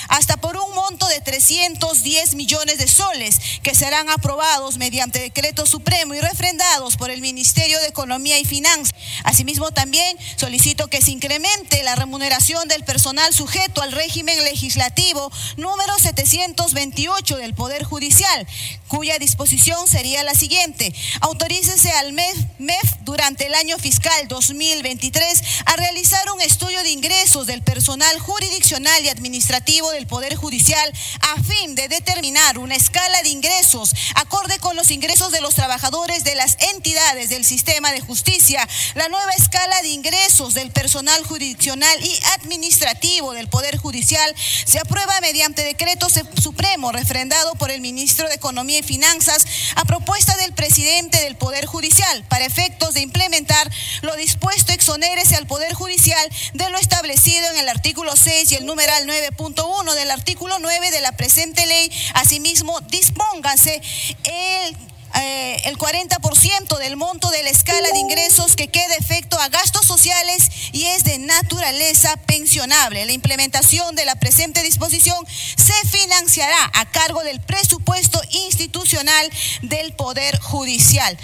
hasta 0.08 0.36
por 0.36 0.56
un 0.56 0.74
monto 0.74 1.06
de 1.08 1.20
310 1.20 2.34
millones 2.34 2.78
de 2.78 2.88
soles 2.88 3.38
que 3.62 3.74
serán 3.74 4.08
aprobados 4.10 4.78
mediante 4.78 5.18
decreto 5.18 5.66
supremo 5.66 6.14
y 6.14 6.20
refrendados 6.20 6.96
por 6.96 7.10
el 7.10 7.20
Ministerio 7.20 7.80
de 7.80 7.88
Economía 7.88 8.38
y 8.38 8.44
Finanzas. 8.44 8.94
Asimismo, 9.24 9.70
también 9.70 10.16
solicito 10.36 10.88
que 10.88 11.02
se 11.02 11.10
incremente 11.10 11.82
la 11.82 11.96
remuneración 11.96 12.68
del 12.68 12.84
personal 12.84 13.32
sujeto 13.34 13.82
al 13.82 13.92
régimen 13.92 14.42
legislativo 14.44 15.30
número 15.56 15.98
728 15.98 17.36
del 17.36 17.54
Poder 17.54 17.84
Judicial, 17.84 18.46
cuya 18.86 19.18
disposición 19.18 19.86
sería 19.88 20.22
la 20.22 20.34
siguiente. 20.34 20.94
Autorícese 21.20 21.90
al 21.92 22.12
MEF, 22.12 22.36
MEF 22.58 22.94
durante 23.02 23.46
el 23.46 23.54
año 23.54 23.78
fiscal 23.78 24.28
2023 24.28 25.42
a 25.66 25.76
realizar 25.76 26.30
un 26.30 26.40
estudio 26.40 26.82
de 26.82 26.90
ingresos 26.90 27.46
del 27.46 27.62
personal 27.62 28.18
jurisdiccional 28.18 29.04
y 29.04 29.08
administrativo 29.08 29.47
del 29.48 30.06
Poder 30.06 30.36
Judicial 30.36 30.92
a 31.20 31.42
fin 31.42 31.74
de 31.74 31.88
determinar 31.88 32.58
una 32.58 32.74
escala 32.74 33.22
de 33.22 33.30
ingresos 33.30 33.94
acorde 34.14 34.58
con 34.58 34.76
los 34.76 34.90
ingresos 34.90 35.32
de 35.32 35.40
los 35.40 35.54
trabajadores 35.54 36.22
de 36.22 36.34
las 36.34 36.58
entidades 36.74 37.30
del 37.30 37.46
sistema 37.46 37.92
de 37.92 38.02
justicia, 38.02 38.68
la 38.94 39.08
nueva 39.08 39.32
escala 39.32 39.80
de 39.80 39.88
ingresos 39.88 40.52
del 40.52 40.70
personal 40.70 41.24
jurisdiccional 41.24 42.04
y 42.04 42.14
administrativo 42.38 43.32
del 43.32 43.48
Poder 43.48 43.78
Judicial 43.78 44.34
se 44.66 44.80
aprueba 44.80 45.18
mediante 45.22 45.64
decreto 45.64 46.08
supremo 46.42 46.92
refrendado 46.92 47.54
por 47.54 47.70
el 47.70 47.80
ministro 47.80 48.28
de 48.28 48.34
Economía 48.34 48.80
y 48.80 48.82
Finanzas 48.82 49.46
a 49.76 49.84
propuesta 49.86 50.36
del 50.36 50.52
presidente 50.52 51.22
del 51.22 51.36
Poder 51.36 51.64
Judicial 51.64 52.22
para 52.28 52.44
efectos 52.44 52.92
de 52.92 53.00
implementar 53.00 53.70
lo 54.02 54.14
dispuesto 54.16 54.72
exonérese 54.72 55.36
al 55.36 55.46
Poder 55.46 55.72
Judicial 55.72 56.28
de 56.52 56.68
lo 56.68 56.76
establecido 56.76 57.50
en 57.50 57.56
el 57.58 57.68
artículo 57.70 58.14
6 58.14 58.52
y 58.52 58.54
el 58.56 58.66
numeral 58.66 59.06
9.1 59.38 59.94
del 59.94 60.10
artículo 60.10 60.58
9 60.58 60.90
de 60.90 61.00
la 61.00 61.12
presente 61.12 61.66
ley. 61.66 61.90
Asimismo, 62.14 62.80
dispóngase 62.82 63.80
el 64.24 64.76
eh, 65.14 65.56
el 65.64 65.78
40% 65.78 66.78
del 66.78 66.96
monto 66.96 67.30
de 67.30 67.42
la 67.42 67.48
escala 67.48 67.88
de 67.92 67.98
ingresos 67.98 68.56
que 68.56 68.68
quede 68.68 68.94
efecto 68.98 69.38
a 69.40 69.48
gastos 69.48 69.86
sociales 69.86 70.50
y 70.72 70.84
es 70.84 71.02
de 71.04 71.18
naturaleza 71.18 72.14
pensionable. 72.26 73.06
La 73.06 73.12
implementación 73.12 73.94
de 73.94 74.04
la 74.04 74.16
presente 74.16 74.62
disposición 74.62 75.16
se 75.26 75.72
financiará 75.88 76.70
a 76.74 76.84
cargo 76.90 77.24
del 77.24 77.40
presupuesto 77.40 78.20
institucional 78.30 79.30
del 79.62 79.94
Poder 79.94 80.38
Judicial. 80.40 81.16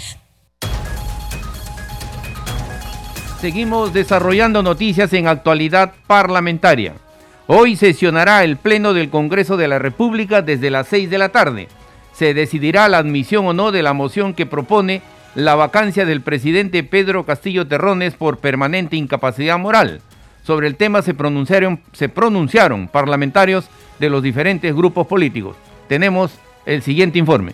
Seguimos 3.39 3.93
desarrollando 3.93 4.63
noticias 4.63 5.13
en 5.13 5.27
actualidad 5.27 5.93
parlamentaria. 6.07 6.95
Hoy 7.47 7.75
sesionará 7.75 8.43
el 8.43 8.57
Pleno 8.57 8.93
del 8.93 9.09
Congreso 9.09 9.57
de 9.57 9.67
la 9.67 9.79
República 9.79 10.41
desde 10.41 10.71
las 10.71 10.87
6 10.87 11.09
de 11.09 11.17
la 11.17 11.29
tarde 11.29 11.67
se 12.15 12.33
decidirá 12.33 12.87
la 12.87 12.97
admisión 12.97 13.45
o 13.45 13.53
no 13.53 13.71
de 13.71 13.83
la 13.83 13.93
moción 13.93 14.33
que 14.33 14.45
propone 14.45 15.01
la 15.35 15.55
vacancia 15.55 16.05
del 16.05 16.21
presidente 16.21 16.83
Pedro 16.83 17.25
Castillo 17.25 17.67
Terrones 17.67 18.13
por 18.13 18.37
permanente 18.37 18.95
incapacidad 18.95 19.59
moral. 19.59 20.01
Sobre 20.41 20.67
el 20.67 20.77
tema 20.77 21.01
se 21.01 21.13
pronunciaron, 21.13 21.81
se 21.91 22.07
pronunciaron 22.07 22.87
parlamentarios 22.87 23.65
de 23.99 24.09
los 24.09 24.23
diferentes 24.23 24.73
grupos 24.73 25.07
políticos. 25.07 25.57
Tenemos 25.89 26.31
el 26.65 26.81
siguiente 26.83 27.19
informe. 27.19 27.53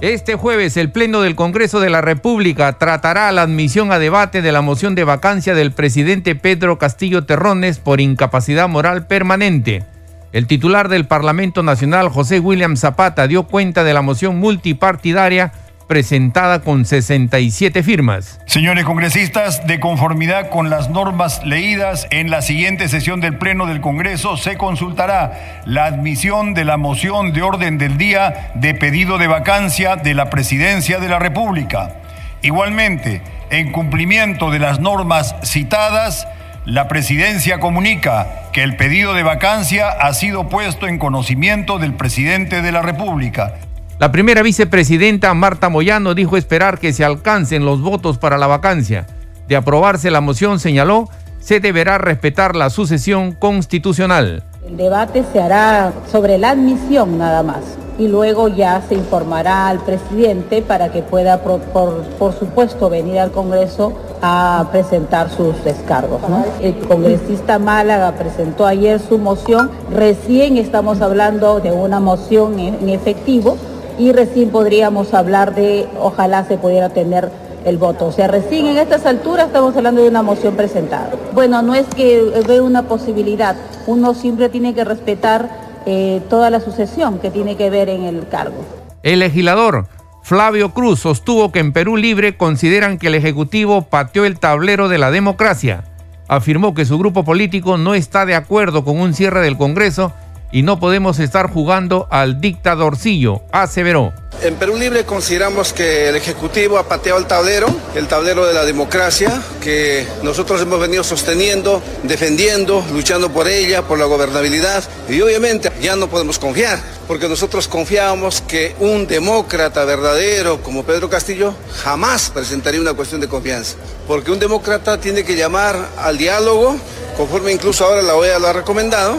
Este 0.00 0.34
jueves 0.34 0.78
el 0.78 0.90
Pleno 0.90 1.20
del 1.20 1.36
Congreso 1.36 1.78
de 1.78 1.90
la 1.90 2.00
República 2.00 2.78
tratará 2.78 3.30
la 3.32 3.42
admisión 3.42 3.92
a 3.92 3.98
debate 3.98 4.40
de 4.40 4.50
la 4.50 4.62
moción 4.62 4.94
de 4.94 5.04
vacancia 5.04 5.54
del 5.54 5.72
presidente 5.72 6.34
Pedro 6.34 6.78
Castillo 6.78 7.24
Terrones 7.24 7.78
por 7.78 8.00
incapacidad 8.00 8.66
moral 8.66 9.06
permanente. 9.06 9.84
El 10.32 10.46
titular 10.46 10.88
del 10.88 11.06
Parlamento 11.06 11.62
Nacional, 11.62 12.08
José 12.08 12.40
William 12.40 12.78
Zapata, 12.78 13.26
dio 13.26 13.42
cuenta 13.42 13.84
de 13.84 13.92
la 13.92 14.00
moción 14.00 14.38
multipartidaria 14.38 15.52
presentada 15.90 16.60
con 16.60 16.84
67 16.84 17.82
firmas. 17.82 18.38
Señores 18.46 18.84
congresistas, 18.84 19.66
de 19.66 19.80
conformidad 19.80 20.48
con 20.48 20.70
las 20.70 20.88
normas 20.88 21.44
leídas 21.44 22.06
en 22.12 22.30
la 22.30 22.42
siguiente 22.42 22.88
sesión 22.88 23.20
del 23.20 23.38
Pleno 23.38 23.66
del 23.66 23.80
Congreso, 23.80 24.36
se 24.36 24.56
consultará 24.56 25.64
la 25.66 25.86
admisión 25.86 26.54
de 26.54 26.64
la 26.64 26.76
moción 26.76 27.32
de 27.32 27.42
orden 27.42 27.76
del 27.76 27.98
día 27.98 28.52
de 28.54 28.72
pedido 28.72 29.18
de 29.18 29.26
vacancia 29.26 29.96
de 29.96 30.14
la 30.14 30.30
Presidencia 30.30 31.00
de 31.00 31.08
la 31.08 31.18
República. 31.18 31.96
Igualmente, 32.40 33.20
en 33.50 33.72
cumplimiento 33.72 34.52
de 34.52 34.60
las 34.60 34.78
normas 34.78 35.34
citadas, 35.42 36.28
la 36.66 36.86
Presidencia 36.86 37.58
comunica 37.58 38.28
que 38.52 38.62
el 38.62 38.76
pedido 38.76 39.12
de 39.12 39.24
vacancia 39.24 39.88
ha 39.88 40.14
sido 40.14 40.48
puesto 40.48 40.86
en 40.86 40.98
conocimiento 40.98 41.80
del 41.80 41.94
Presidente 41.94 42.62
de 42.62 42.70
la 42.70 42.80
República. 42.80 43.54
La 44.00 44.10
primera 44.10 44.40
vicepresidenta 44.40 45.34
Marta 45.34 45.68
Moyano 45.68 46.14
dijo 46.14 46.38
esperar 46.38 46.78
que 46.78 46.94
se 46.94 47.04
alcancen 47.04 47.66
los 47.66 47.82
votos 47.82 48.16
para 48.16 48.38
la 48.38 48.46
vacancia. 48.46 49.06
De 49.46 49.56
aprobarse 49.56 50.10
la 50.10 50.22
moción, 50.22 50.58
señaló, 50.58 51.10
se 51.38 51.60
deberá 51.60 51.98
respetar 51.98 52.56
la 52.56 52.70
sucesión 52.70 53.32
constitucional. 53.32 54.42
El 54.66 54.78
debate 54.78 55.22
se 55.30 55.42
hará 55.42 55.92
sobre 56.10 56.38
la 56.38 56.52
admisión 56.52 57.18
nada 57.18 57.42
más 57.42 57.76
y 57.98 58.08
luego 58.08 58.48
ya 58.48 58.80
se 58.88 58.94
informará 58.94 59.68
al 59.68 59.80
presidente 59.80 60.62
para 60.62 60.90
que 60.90 61.02
pueda, 61.02 61.42
por, 61.42 62.32
supuesto, 62.38 62.88
venir 62.88 63.18
al 63.18 63.32
Congreso 63.32 63.92
a 64.22 64.66
presentar 64.72 65.28
sus 65.28 65.62
descargos. 65.62 66.22
El 66.62 66.74
congresista 66.88 67.58
Málaga 67.58 68.12
presentó 68.12 68.66
ayer 68.66 68.98
su 68.98 69.18
moción, 69.18 69.70
recién 69.90 70.56
estamos 70.56 71.02
hablando 71.02 71.60
de 71.60 71.72
una 71.72 72.00
moción 72.00 72.58
en 72.58 72.88
efectivo 72.88 73.58
y 73.98 74.12
recién 74.12 74.50
podríamos 74.50 75.14
hablar 75.14 75.54
de, 75.54 75.86
ojalá 75.98 76.44
se 76.44 76.56
pudiera 76.58 76.88
tener 76.88 77.30
el 77.64 77.78
voto. 77.78 78.06
O 78.06 78.12
sea, 78.12 78.28
recién 78.28 78.66
en 78.66 78.78
estas 78.78 79.06
alturas 79.06 79.46
estamos 79.46 79.76
hablando 79.76 80.02
de 80.02 80.08
una 80.08 80.22
moción 80.22 80.56
presentada. 80.56 81.10
Bueno, 81.32 81.62
no 81.62 81.74
es 81.74 81.86
que 81.88 82.42
ve 82.46 82.60
una 82.60 82.84
posibilidad, 82.84 83.56
uno 83.86 84.14
siempre 84.14 84.48
tiene 84.48 84.74
que 84.74 84.84
respetar 84.84 85.48
eh, 85.86 86.20
toda 86.28 86.50
la 86.50 86.60
sucesión 86.60 87.18
que 87.18 87.30
tiene 87.30 87.56
que 87.56 87.70
ver 87.70 87.88
en 87.88 88.04
el 88.04 88.28
cargo. 88.28 88.64
El 89.02 89.20
legislador 89.20 89.86
Flavio 90.22 90.72
Cruz 90.72 91.00
sostuvo 91.00 91.50
que 91.50 91.58
en 91.58 91.72
Perú 91.72 91.96
Libre 91.96 92.36
consideran 92.36 92.98
que 92.98 93.08
el 93.08 93.14
Ejecutivo 93.14 93.82
pateó 93.82 94.24
el 94.24 94.38
tablero 94.38 94.88
de 94.88 94.98
la 94.98 95.10
democracia. 95.10 95.84
Afirmó 96.28 96.74
que 96.74 96.84
su 96.84 96.98
grupo 96.98 97.24
político 97.24 97.76
no 97.78 97.94
está 97.94 98.26
de 98.26 98.34
acuerdo 98.34 98.84
con 98.84 99.00
un 99.00 99.14
cierre 99.14 99.40
del 99.40 99.56
Congreso 99.56 100.12
y 100.52 100.62
no 100.62 100.80
podemos 100.80 101.18
estar 101.18 101.50
jugando 101.50 102.06
al 102.10 102.40
dictadorcillo, 102.40 103.42
aseveró. 103.52 104.12
En 104.42 104.54
Perú 104.54 104.76
Libre 104.76 105.04
consideramos 105.04 105.74
que 105.74 106.08
el 106.08 106.16
Ejecutivo 106.16 106.78
ha 106.78 106.88
pateado 106.88 107.18
el 107.18 107.26
tablero, 107.26 107.66
el 107.94 108.08
tablero 108.08 108.46
de 108.46 108.54
la 108.54 108.64
democracia, 108.64 109.42
que 109.60 110.06
nosotros 110.22 110.62
hemos 110.62 110.80
venido 110.80 111.04
sosteniendo, 111.04 111.82
defendiendo, 112.04 112.82
luchando 112.92 113.30
por 113.30 113.48
ella, 113.48 113.82
por 113.82 113.98
la 113.98 114.06
gobernabilidad. 114.06 114.82
Y 115.10 115.20
obviamente 115.20 115.70
ya 115.82 115.94
no 115.94 116.08
podemos 116.08 116.38
confiar, 116.38 116.80
porque 117.06 117.28
nosotros 117.28 117.68
confiábamos 117.68 118.40
que 118.40 118.74
un 118.80 119.06
demócrata 119.06 119.84
verdadero 119.84 120.62
como 120.62 120.84
Pedro 120.84 121.10
Castillo 121.10 121.54
jamás 121.82 122.30
presentaría 122.30 122.80
una 122.80 122.94
cuestión 122.94 123.20
de 123.20 123.28
confianza. 123.28 123.76
Porque 124.08 124.30
un 124.30 124.38
demócrata 124.38 124.98
tiene 124.98 125.22
que 125.22 125.36
llamar 125.36 125.76
al 125.98 126.16
diálogo, 126.16 126.76
conforme 127.18 127.52
incluso 127.52 127.84
ahora 127.84 128.00
la 128.00 128.14
OEA 128.14 128.38
lo 128.38 128.48
ha 128.48 128.52
recomendado, 128.54 129.18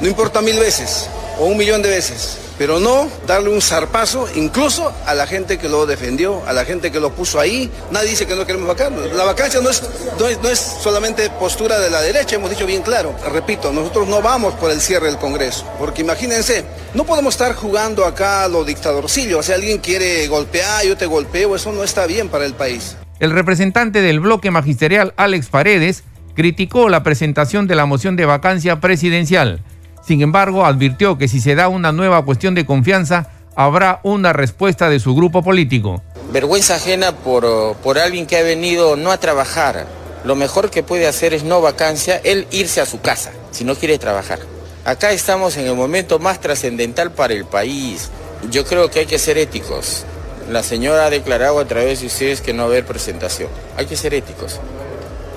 no 0.00 0.08
importa 0.08 0.42
mil 0.42 0.58
veces 0.58 1.08
o 1.38 1.46
un 1.46 1.56
millón 1.56 1.82
de 1.82 1.90
veces, 1.90 2.38
pero 2.58 2.80
no 2.80 3.08
darle 3.26 3.50
un 3.50 3.60
zarpazo 3.60 4.26
incluso 4.34 4.92
a 5.06 5.14
la 5.14 5.26
gente 5.26 5.58
que 5.58 5.68
lo 5.68 5.86
defendió, 5.86 6.42
a 6.46 6.52
la 6.52 6.64
gente 6.64 6.90
que 6.90 7.00
lo 7.00 7.12
puso 7.12 7.38
ahí. 7.38 7.70
Nadie 7.90 8.10
dice 8.10 8.26
que 8.26 8.34
no 8.34 8.46
queremos 8.46 8.66
vacarlo. 8.66 9.06
La 9.14 9.24
vacancia 9.24 9.60
no 9.60 9.68
es, 9.68 9.82
no 10.18 10.26
es, 10.26 10.40
no 10.42 10.48
es 10.48 10.58
solamente 10.58 11.28
postura 11.30 11.78
de 11.78 11.90
la 11.90 12.00
derecha, 12.00 12.36
hemos 12.36 12.50
dicho 12.50 12.66
bien 12.66 12.82
claro. 12.82 13.14
Repito, 13.32 13.72
nosotros 13.72 14.08
no 14.08 14.22
vamos 14.22 14.54
por 14.54 14.70
el 14.70 14.80
cierre 14.80 15.06
del 15.06 15.18
Congreso, 15.18 15.66
porque 15.78 16.02
imagínense, 16.02 16.64
no 16.94 17.04
podemos 17.04 17.34
estar 17.34 17.54
jugando 17.54 18.04
acá 18.04 18.44
a 18.44 18.48
lo 18.48 18.64
dictadorcillo. 18.64 19.42
Sea, 19.42 19.56
alguien 19.56 19.78
quiere 19.78 20.26
golpear, 20.28 20.84
yo 20.84 20.96
te 20.96 21.06
golpeo, 21.06 21.56
eso 21.56 21.72
no 21.72 21.84
está 21.84 22.06
bien 22.06 22.28
para 22.28 22.46
el 22.46 22.54
país. 22.54 22.96
El 23.18 23.30
representante 23.30 24.02
del 24.02 24.20
bloque 24.20 24.50
magisterial, 24.50 25.14
Alex 25.16 25.48
Paredes, 25.48 26.04
criticó 26.34 26.88
la 26.90 27.02
presentación 27.02 27.66
de 27.66 27.74
la 27.74 27.86
moción 27.86 28.14
de 28.14 28.26
vacancia 28.26 28.78
presidencial. 28.80 29.62
Sin 30.06 30.22
embargo, 30.22 30.64
advirtió 30.64 31.18
que 31.18 31.26
si 31.26 31.40
se 31.40 31.56
da 31.56 31.66
una 31.68 31.90
nueva 31.90 32.24
cuestión 32.24 32.54
de 32.54 32.64
confianza, 32.64 33.28
habrá 33.56 33.98
una 34.04 34.32
respuesta 34.32 34.88
de 34.88 35.00
su 35.00 35.16
grupo 35.16 35.42
político. 35.42 36.00
Vergüenza 36.30 36.76
ajena 36.76 37.10
por, 37.10 37.74
por 37.82 37.98
alguien 37.98 38.26
que 38.26 38.36
ha 38.36 38.42
venido 38.42 38.94
no 38.94 39.10
a 39.10 39.18
trabajar. 39.18 39.86
Lo 40.24 40.36
mejor 40.36 40.70
que 40.70 40.84
puede 40.84 41.08
hacer 41.08 41.34
es 41.34 41.42
no 41.42 41.60
vacancia, 41.60 42.20
él 42.22 42.46
irse 42.52 42.80
a 42.80 42.86
su 42.86 43.00
casa, 43.00 43.32
si 43.50 43.64
no 43.64 43.74
quiere 43.74 43.98
trabajar. 43.98 44.38
Acá 44.84 45.10
estamos 45.10 45.56
en 45.56 45.66
el 45.66 45.74
momento 45.74 46.20
más 46.20 46.40
trascendental 46.40 47.10
para 47.10 47.34
el 47.34 47.44
país. 47.44 48.10
Yo 48.48 48.64
creo 48.64 48.88
que 48.90 49.00
hay 49.00 49.06
que 49.06 49.18
ser 49.18 49.38
éticos. 49.38 50.04
La 50.48 50.62
señora 50.62 51.06
ha 51.06 51.10
declarado 51.10 51.58
a 51.58 51.64
través 51.64 52.00
de 52.00 52.06
ustedes 52.06 52.40
que 52.40 52.52
no 52.52 52.62
va 52.62 52.68
a 52.68 52.72
haber 52.72 52.86
presentación. 52.86 53.48
Hay 53.76 53.86
que 53.86 53.96
ser 53.96 54.14
éticos. 54.14 54.60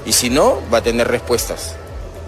Y 0.05 0.13
si 0.13 0.29
no, 0.29 0.59
va 0.71 0.77
a 0.77 0.83
tener 0.83 1.07
respuestas 1.07 1.75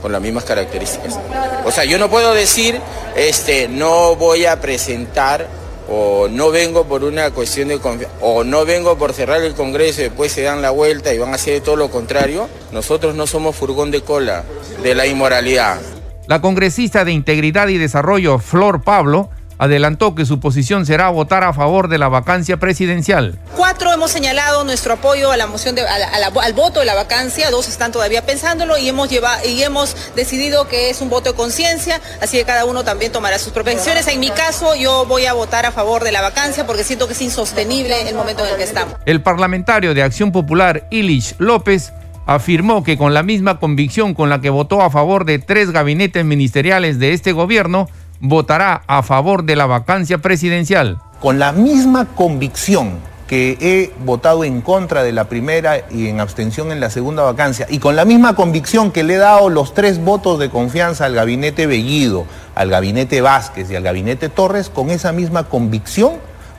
con 0.01 0.11
las 0.11 0.21
mismas 0.21 0.43
características. 0.43 1.19
O 1.65 1.71
sea, 1.71 1.85
yo 1.85 1.97
no 1.97 2.09
puedo 2.09 2.33
decir, 2.33 2.79
este, 3.15 3.67
no 3.67 4.15
voy 4.15 4.45
a 4.45 4.59
presentar 4.59 5.47
o 5.89 6.27
no 6.29 6.51
vengo 6.51 6.85
por 6.85 7.03
una 7.03 7.31
cuestión 7.31 7.67
de 7.67 7.79
confianza, 7.79 8.15
o 8.21 8.43
no 8.43 8.65
vengo 8.65 8.97
por 8.97 9.13
cerrar 9.13 9.41
el 9.41 9.53
Congreso 9.53 10.01
y 10.01 10.05
después 10.05 10.31
se 10.31 10.43
dan 10.43 10.61
la 10.61 10.71
vuelta 10.71 11.13
y 11.13 11.17
van 11.17 11.31
a 11.31 11.35
hacer 11.35 11.61
todo 11.61 11.75
lo 11.75 11.91
contrario. 11.91 12.47
Nosotros 12.71 13.15
no 13.15 13.27
somos 13.27 13.55
furgón 13.55 13.91
de 13.91 14.01
cola 14.01 14.43
de 14.83 14.95
la 14.95 15.05
inmoralidad. 15.05 15.79
La 16.27 16.39
congresista 16.39 17.03
de 17.03 17.11
Integridad 17.11 17.67
y 17.67 17.77
Desarrollo, 17.77 18.39
Flor 18.39 18.83
Pablo, 18.83 19.29
adelantó 19.61 20.15
que 20.15 20.25
su 20.25 20.39
posición 20.39 20.87
será 20.87 21.09
votar 21.09 21.43
a 21.43 21.53
favor 21.53 21.87
de 21.87 21.99
la 21.99 22.09
vacancia 22.09 22.57
presidencial. 22.57 23.37
Cuatro 23.55 23.93
hemos 23.93 24.09
señalado 24.09 24.63
nuestro 24.63 24.93
apoyo 24.93 25.31
a 25.31 25.37
la 25.37 25.45
moción 25.45 25.75
de, 25.75 25.83
a 25.83 25.99
la, 25.99 26.07
a 26.07 26.17
la, 26.17 26.31
al 26.41 26.53
voto 26.53 26.79
de 26.79 26.87
la 26.87 26.95
vacancia, 26.95 27.51
dos 27.51 27.67
están 27.67 27.91
todavía 27.91 28.25
pensándolo 28.25 28.79
y 28.79 28.89
hemos 28.89 29.07
llevado 29.11 29.47
y 29.47 29.61
hemos 29.61 29.95
decidido 30.15 30.67
que 30.67 30.89
es 30.89 30.99
un 30.99 31.11
voto 31.11 31.33
de 31.33 31.37
conciencia, 31.37 32.01
así 32.23 32.37
que 32.37 32.43
cada 32.43 32.65
uno 32.65 32.83
también 32.83 33.11
tomará 33.11 33.37
sus 33.37 33.53
propias 33.53 33.75
decisiones. 33.75 34.07
En 34.07 34.19
mi 34.19 34.31
caso, 34.31 34.73
yo 34.73 35.05
voy 35.05 35.27
a 35.27 35.33
votar 35.33 35.67
a 35.67 35.71
favor 35.71 36.03
de 36.03 36.11
la 36.11 36.21
vacancia 36.21 36.65
porque 36.65 36.83
siento 36.83 37.05
que 37.05 37.13
es 37.13 37.21
insostenible 37.21 38.09
el 38.09 38.15
momento 38.15 38.43
en 38.43 38.53
el 38.53 38.57
que 38.57 38.63
estamos. 38.63 38.95
El 39.05 39.21
parlamentario 39.21 39.93
de 39.93 40.01
Acción 40.01 40.31
Popular, 40.31 40.87
Ilich 40.89 41.35
López, 41.37 41.93
afirmó 42.25 42.83
que 42.83 42.97
con 42.97 43.13
la 43.13 43.21
misma 43.21 43.59
convicción 43.59 44.15
con 44.15 44.29
la 44.29 44.41
que 44.41 44.49
votó 44.49 44.81
a 44.81 44.89
favor 44.89 45.25
de 45.25 45.37
tres 45.37 45.69
gabinetes 45.69 46.25
ministeriales 46.25 46.97
de 46.97 47.13
este 47.13 47.31
gobierno, 47.31 47.87
votará 48.21 48.83
a 48.87 49.03
favor 49.03 49.43
de 49.43 49.55
la 49.55 49.65
vacancia 49.65 50.19
presidencial. 50.19 50.99
Con 51.19 51.39
la 51.39 51.51
misma 51.51 52.05
convicción 52.05 52.99
que 53.27 53.57
he 53.61 53.93
votado 54.03 54.43
en 54.43 54.61
contra 54.61 55.03
de 55.03 55.13
la 55.13 55.25
primera 55.29 55.85
y 55.89 56.07
en 56.07 56.19
abstención 56.19 56.71
en 56.71 56.79
la 56.79 56.89
segunda 56.89 57.23
vacancia, 57.23 57.65
y 57.69 57.79
con 57.79 57.95
la 57.95 58.05
misma 58.05 58.35
convicción 58.35 58.91
que 58.91 59.03
le 59.03 59.15
he 59.15 59.17
dado 59.17 59.49
los 59.49 59.73
tres 59.73 60.03
votos 60.03 60.37
de 60.37 60.49
confianza 60.49 61.05
al 61.05 61.15
gabinete 61.15 61.65
Bellido, 61.65 62.25
al 62.55 62.69
gabinete 62.69 63.21
Vázquez 63.21 63.71
y 63.71 63.75
al 63.75 63.83
gabinete 63.83 64.29
Torres, 64.29 64.69
con 64.69 64.89
esa 64.89 65.13
misma 65.13 65.45
convicción 65.45 66.13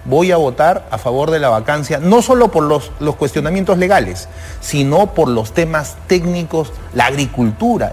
voy 0.04 0.32
a 0.32 0.36
votar 0.36 0.88
a 0.90 0.98
favor 0.98 1.30
de 1.30 1.38
la 1.38 1.48
vacancia, 1.48 1.98
no 1.98 2.22
solo 2.22 2.48
por 2.48 2.64
los, 2.64 2.90
los 3.00 3.16
cuestionamientos 3.16 3.78
legales, 3.78 4.28
sino 4.60 5.14
por 5.14 5.28
los 5.28 5.52
temas 5.52 5.96
técnicos, 6.06 6.72
la 6.94 7.06
agricultura. 7.06 7.92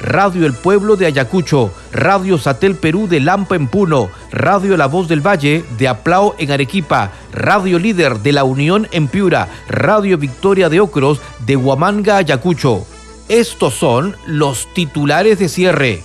Radio 0.00 0.46
El 0.46 0.54
Pueblo 0.54 0.96
de 0.96 1.06
Ayacucho, 1.06 1.72
Radio 1.92 2.38
Satel 2.38 2.74
Perú 2.74 3.06
de 3.06 3.20
Lampa 3.20 3.54
en 3.54 3.68
Puno, 3.68 4.08
Radio 4.32 4.76
La 4.76 4.86
Voz 4.86 5.08
del 5.08 5.24
Valle 5.24 5.64
de 5.78 5.88
Aplao 5.88 6.34
en 6.38 6.50
Arequipa, 6.50 7.12
Radio 7.32 7.78
Líder 7.78 8.20
de 8.20 8.32
La 8.32 8.44
Unión 8.44 8.88
en 8.92 9.08
Piura, 9.08 9.48
Radio 9.68 10.16
Victoria 10.16 10.68
de 10.70 10.80
Ocros 10.80 11.20
de 11.46 11.56
Huamanga, 11.56 12.16
Ayacucho. 12.16 12.86
Estos 13.28 13.74
son 13.74 14.16
los 14.26 14.66
titulares 14.72 15.38
de 15.38 15.48
cierre. 15.48 16.02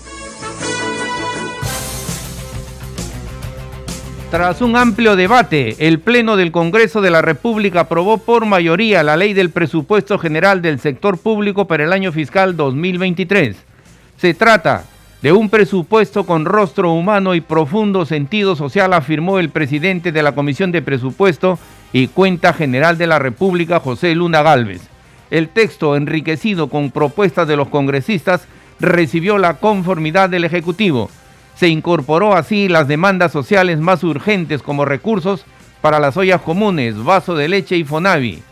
Tras 4.30 4.62
un 4.62 4.76
amplio 4.76 5.16
debate, 5.16 5.88
el 5.88 6.00
Pleno 6.00 6.36
del 6.36 6.52
Congreso 6.52 7.00
de 7.00 7.10
la 7.10 7.22
República 7.22 7.82
aprobó 7.82 8.18
por 8.18 8.46
mayoría 8.46 9.02
la 9.02 9.16
ley 9.16 9.34
del 9.34 9.50
presupuesto 9.50 10.20
general 10.20 10.62
del 10.62 10.80
sector 10.80 11.18
público 11.18 11.68
para 11.68 11.86
el 11.86 11.94
año 11.94 12.12
fiscal 12.12 12.58
2023. 12.58 13.65
Se 14.18 14.34
trata 14.34 14.86
de 15.22 15.32
un 15.34 15.50
presupuesto 15.50 16.26
con 16.26 16.46
rostro 16.46 16.92
humano 16.92 17.36
y 17.36 17.42
profundo 17.42 18.06
sentido 18.06 18.56
social, 18.56 18.94
afirmó 18.94 19.40
el 19.40 19.50
presidente 19.50 20.12
de 20.12 20.24
la 20.24 20.34
Comisión 20.34 20.72
de 20.72 20.82
Presupuesto 20.82 21.60
y 21.92 22.08
Cuenta 22.08 22.54
General 22.54 22.98
de 22.98 23.08
la 23.08 23.20
República, 23.20 23.80
José 23.80 24.16
Luna 24.16 24.42
Galvez. 24.42 24.82
El 25.32 25.50
texto, 25.50 25.96
enriquecido 25.96 26.70
con 26.70 26.92
propuestas 26.92 27.48
de 27.48 27.58
los 27.58 27.68
congresistas, 27.68 28.48
recibió 28.80 29.38
la 29.38 29.56
conformidad 29.56 30.30
del 30.30 30.46
Ejecutivo. 30.46 31.10
Se 31.56 31.68
incorporó 31.68 32.36
así 32.36 32.70
las 32.70 32.88
demandas 32.88 33.32
sociales 33.32 33.80
más 33.80 34.04
urgentes 34.04 34.62
como 34.62 34.86
recursos 34.86 35.46
para 35.82 36.00
las 36.00 36.16
ollas 36.18 36.42
comunes, 36.42 37.04
vaso 37.04 37.36
de 37.36 37.50
leche 37.50 37.76
y 37.78 37.84
Fonavi. 37.84 38.44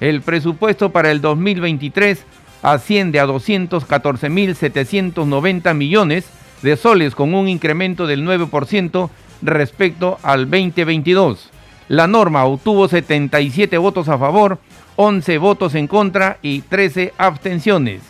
El 0.00 0.22
presupuesto 0.22 0.90
para 0.90 1.10
el 1.10 1.20
2023 1.20 2.24
asciende 2.64 3.20
a 3.20 3.26
214.790 3.26 5.74
millones 5.74 6.24
de 6.62 6.76
soles 6.76 7.14
con 7.14 7.32
un 7.34 7.46
incremento 7.46 8.06
del 8.06 8.26
9% 8.26 9.10
respecto 9.42 10.18
al 10.22 10.50
2022. 10.50 11.50
La 11.88 12.06
norma 12.06 12.46
obtuvo 12.46 12.88
77 12.88 13.76
votos 13.76 14.08
a 14.08 14.16
favor, 14.16 14.58
11 14.96 15.36
votos 15.38 15.74
en 15.74 15.86
contra 15.86 16.38
y 16.40 16.62
13 16.62 17.12
abstenciones. 17.18 18.00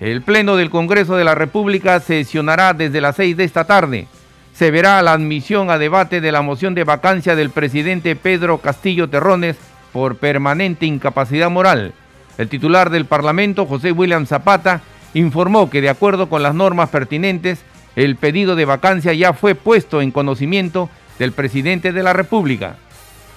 El 0.00 0.22
Pleno 0.22 0.56
del 0.56 0.70
Congreso 0.70 1.16
de 1.16 1.24
la 1.24 1.34
República 1.34 2.00
sesionará 2.00 2.72
desde 2.72 3.02
las 3.02 3.16
6 3.16 3.36
de 3.36 3.44
esta 3.44 3.66
tarde. 3.66 4.06
Se 4.54 4.70
verá 4.70 5.02
la 5.02 5.12
admisión 5.12 5.68
a 5.70 5.76
debate 5.76 6.22
de 6.22 6.32
la 6.32 6.40
moción 6.40 6.74
de 6.74 6.84
vacancia 6.84 7.36
del 7.36 7.50
presidente 7.50 8.16
Pedro 8.16 8.56
Castillo 8.58 9.10
Terrones 9.10 9.58
por 9.92 10.16
permanente 10.16 10.86
incapacidad 10.86 11.50
moral. 11.50 11.92
El 12.38 12.48
titular 12.48 12.90
del 12.90 13.04
Parlamento, 13.04 13.66
José 13.66 13.92
William 13.92 14.26
Zapata, 14.26 14.80
informó 15.14 15.68
que 15.68 15.80
de 15.80 15.90
acuerdo 15.90 16.28
con 16.28 16.42
las 16.42 16.54
normas 16.54 16.88
pertinentes, 16.88 17.60
el 17.96 18.16
pedido 18.16 18.56
de 18.56 18.64
vacancia 18.64 19.12
ya 19.12 19.32
fue 19.32 19.54
puesto 19.54 20.00
en 20.00 20.10
conocimiento 20.10 20.88
del 21.18 21.32
presidente 21.32 21.92
de 21.92 22.02
la 22.02 22.12
República. 22.12 22.76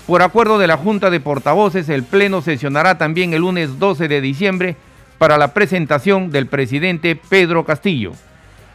Por 0.07 0.21
acuerdo 0.21 0.59
de 0.59 0.67
la 0.67 0.77
Junta 0.77 1.09
de 1.09 1.19
Portavoces, 1.19 1.89
el 1.89 2.03
Pleno 2.03 2.41
sesionará 2.41 2.97
también 2.97 3.33
el 3.33 3.41
lunes 3.41 3.79
12 3.79 4.07
de 4.07 4.21
diciembre 4.21 4.75
para 5.17 5.37
la 5.37 5.53
presentación 5.53 6.31
del 6.31 6.47
presidente 6.47 7.15
Pedro 7.15 7.65
Castillo. 7.65 8.13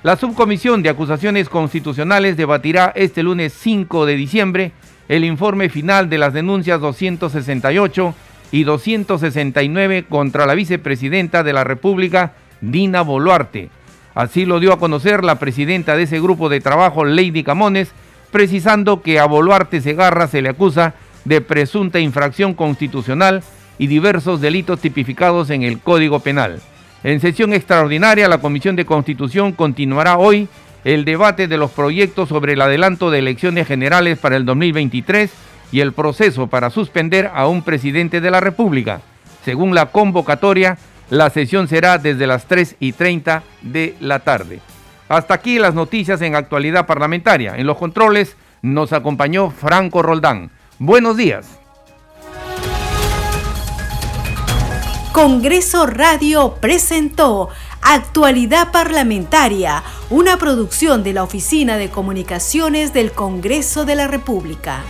La 0.03 0.17
Subcomisión 0.17 0.83
de 0.83 0.89
Acusaciones 0.89 1.49
Constitucionales 1.49 2.37
debatirá 2.37 2.93
este 2.95 3.23
lunes 3.23 3.53
5 3.53 4.07
de 4.07 4.17
diciembre 4.17 4.73
el 5.09 5.25
informe 5.25 5.69
final 5.69 6.09
de 6.09 6.19
las 6.19 6.33
denuncias 6.33 6.81
268 6.81 8.15
y 8.53 8.65
269 8.65 10.07
contra 10.09 10.47
la 10.47 10.55
vicepresidenta 10.55 11.43
de 11.43 11.53
la 11.53 11.65
República, 11.65 12.33
Dina 12.61 13.03
Boluarte. 13.03 13.71
Así 14.15 14.45
lo 14.45 14.61
dio 14.61 14.73
a 14.73 14.79
conocer 14.79 15.25
la 15.25 15.39
presidenta 15.39 15.97
de 15.97 16.05
ese 16.05 16.21
grupo 16.21 16.49
de 16.49 16.61
trabajo, 16.61 17.05
Lady 17.05 17.43
Camones, 17.45 17.93
precisando 18.31 19.03
que 19.03 19.19
a 19.19 19.27
Boluarte 19.27 19.81
Segarra 19.81 20.27
se 20.27 20.43
le 20.43 20.49
acusa 20.49 20.95
de 21.25 21.41
presunta 21.41 22.01
infracción 22.01 22.55
constitucional 22.55 23.43
y 23.79 23.87
diversos 23.87 24.41
delitos 24.41 24.81
tipificados 24.81 25.51
en 25.51 25.63
el 25.63 25.79
Código 25.79 26.21
Penal. 26.21 26.61
En 27.03 27.21
sesión 27.21 27.55
extraordinaria, 27.55 28.29
la 28.29 28.39
Comisión 28.39 28.77
de 28.77 28.85
Constitución 28.85 29.53
continuará 29.53 30.19
hoy 30.19 30.49
el 30.85 31.05
debate 31.05 31.47
de 31.47 31.57
los 31.57 31.71
proyectos 31.71 32.29
sobre 32.29 32.55
el 32.55 32.61
adelanto 32.61 33.11
de 33.11 33.21
elecciones 33.21 33.67
generales 33.67 34.19
para 34.19 34.37
el 34.37 34.45
2023 34.45 35.31
y 35.73 35.81
el 35.81 35.93
proceso 35.93 36.47
para 36.47 36.71
suspender 36.71 37.31
a 37.33 37.47
un 37.47 37.63
presidente 37.63 38.21
de 38.21 38.31
la 38.31 38.41
República. 38.41 39.01
Según 39.45 39.75
la 39.75 39.87
convocatoria, 39.87 40.79
la 41.11 41.31
sesión 41.31 41.69
será 41.69 41.99
desde 41.99 42.27
las 42.27 42.47
3 42.47 42.77
y 42.81 42.93
30 42.93 43.43
de 43.63 43.97
la 44.01 44.21
tarde. 44.21 44.61
Hasta 45.09 45.35
aquí 45.35 45.59
las 45.59 45.75
noticias 45.75 46.23
en 46.23 46.37
actualidad 46.37 46.87
parlamentaria. 46.87 47.57
En 47.57 47.67
los 47.67 47.77
controles 47.77 48.37
nos 48.63 48.93
acompañó 48.93 49.51
Franco 49.51 50.03
Roldán. 50.03 50.51
Buenos 50.79 51.17
días. 51.17 51.59
Congreso 55.13 55.87
Radio 55.87 56.55
presentó 56.61 57.49
Actualidad 57.83 58.71
Parlamentaria, 58.71 59.83
una 60.09 60.37
producción 60.37 61.03
de 61.03 61.13
la 61.15 61.25
Oficina 61.25 61.79
de 61.79 61.91
Comunicaciones 61.91 62.93
del 62.93 63.11
Congreso 63.11 63.85
de 63.85 63.97
la 63.97 64.07
República. 64.07 64.85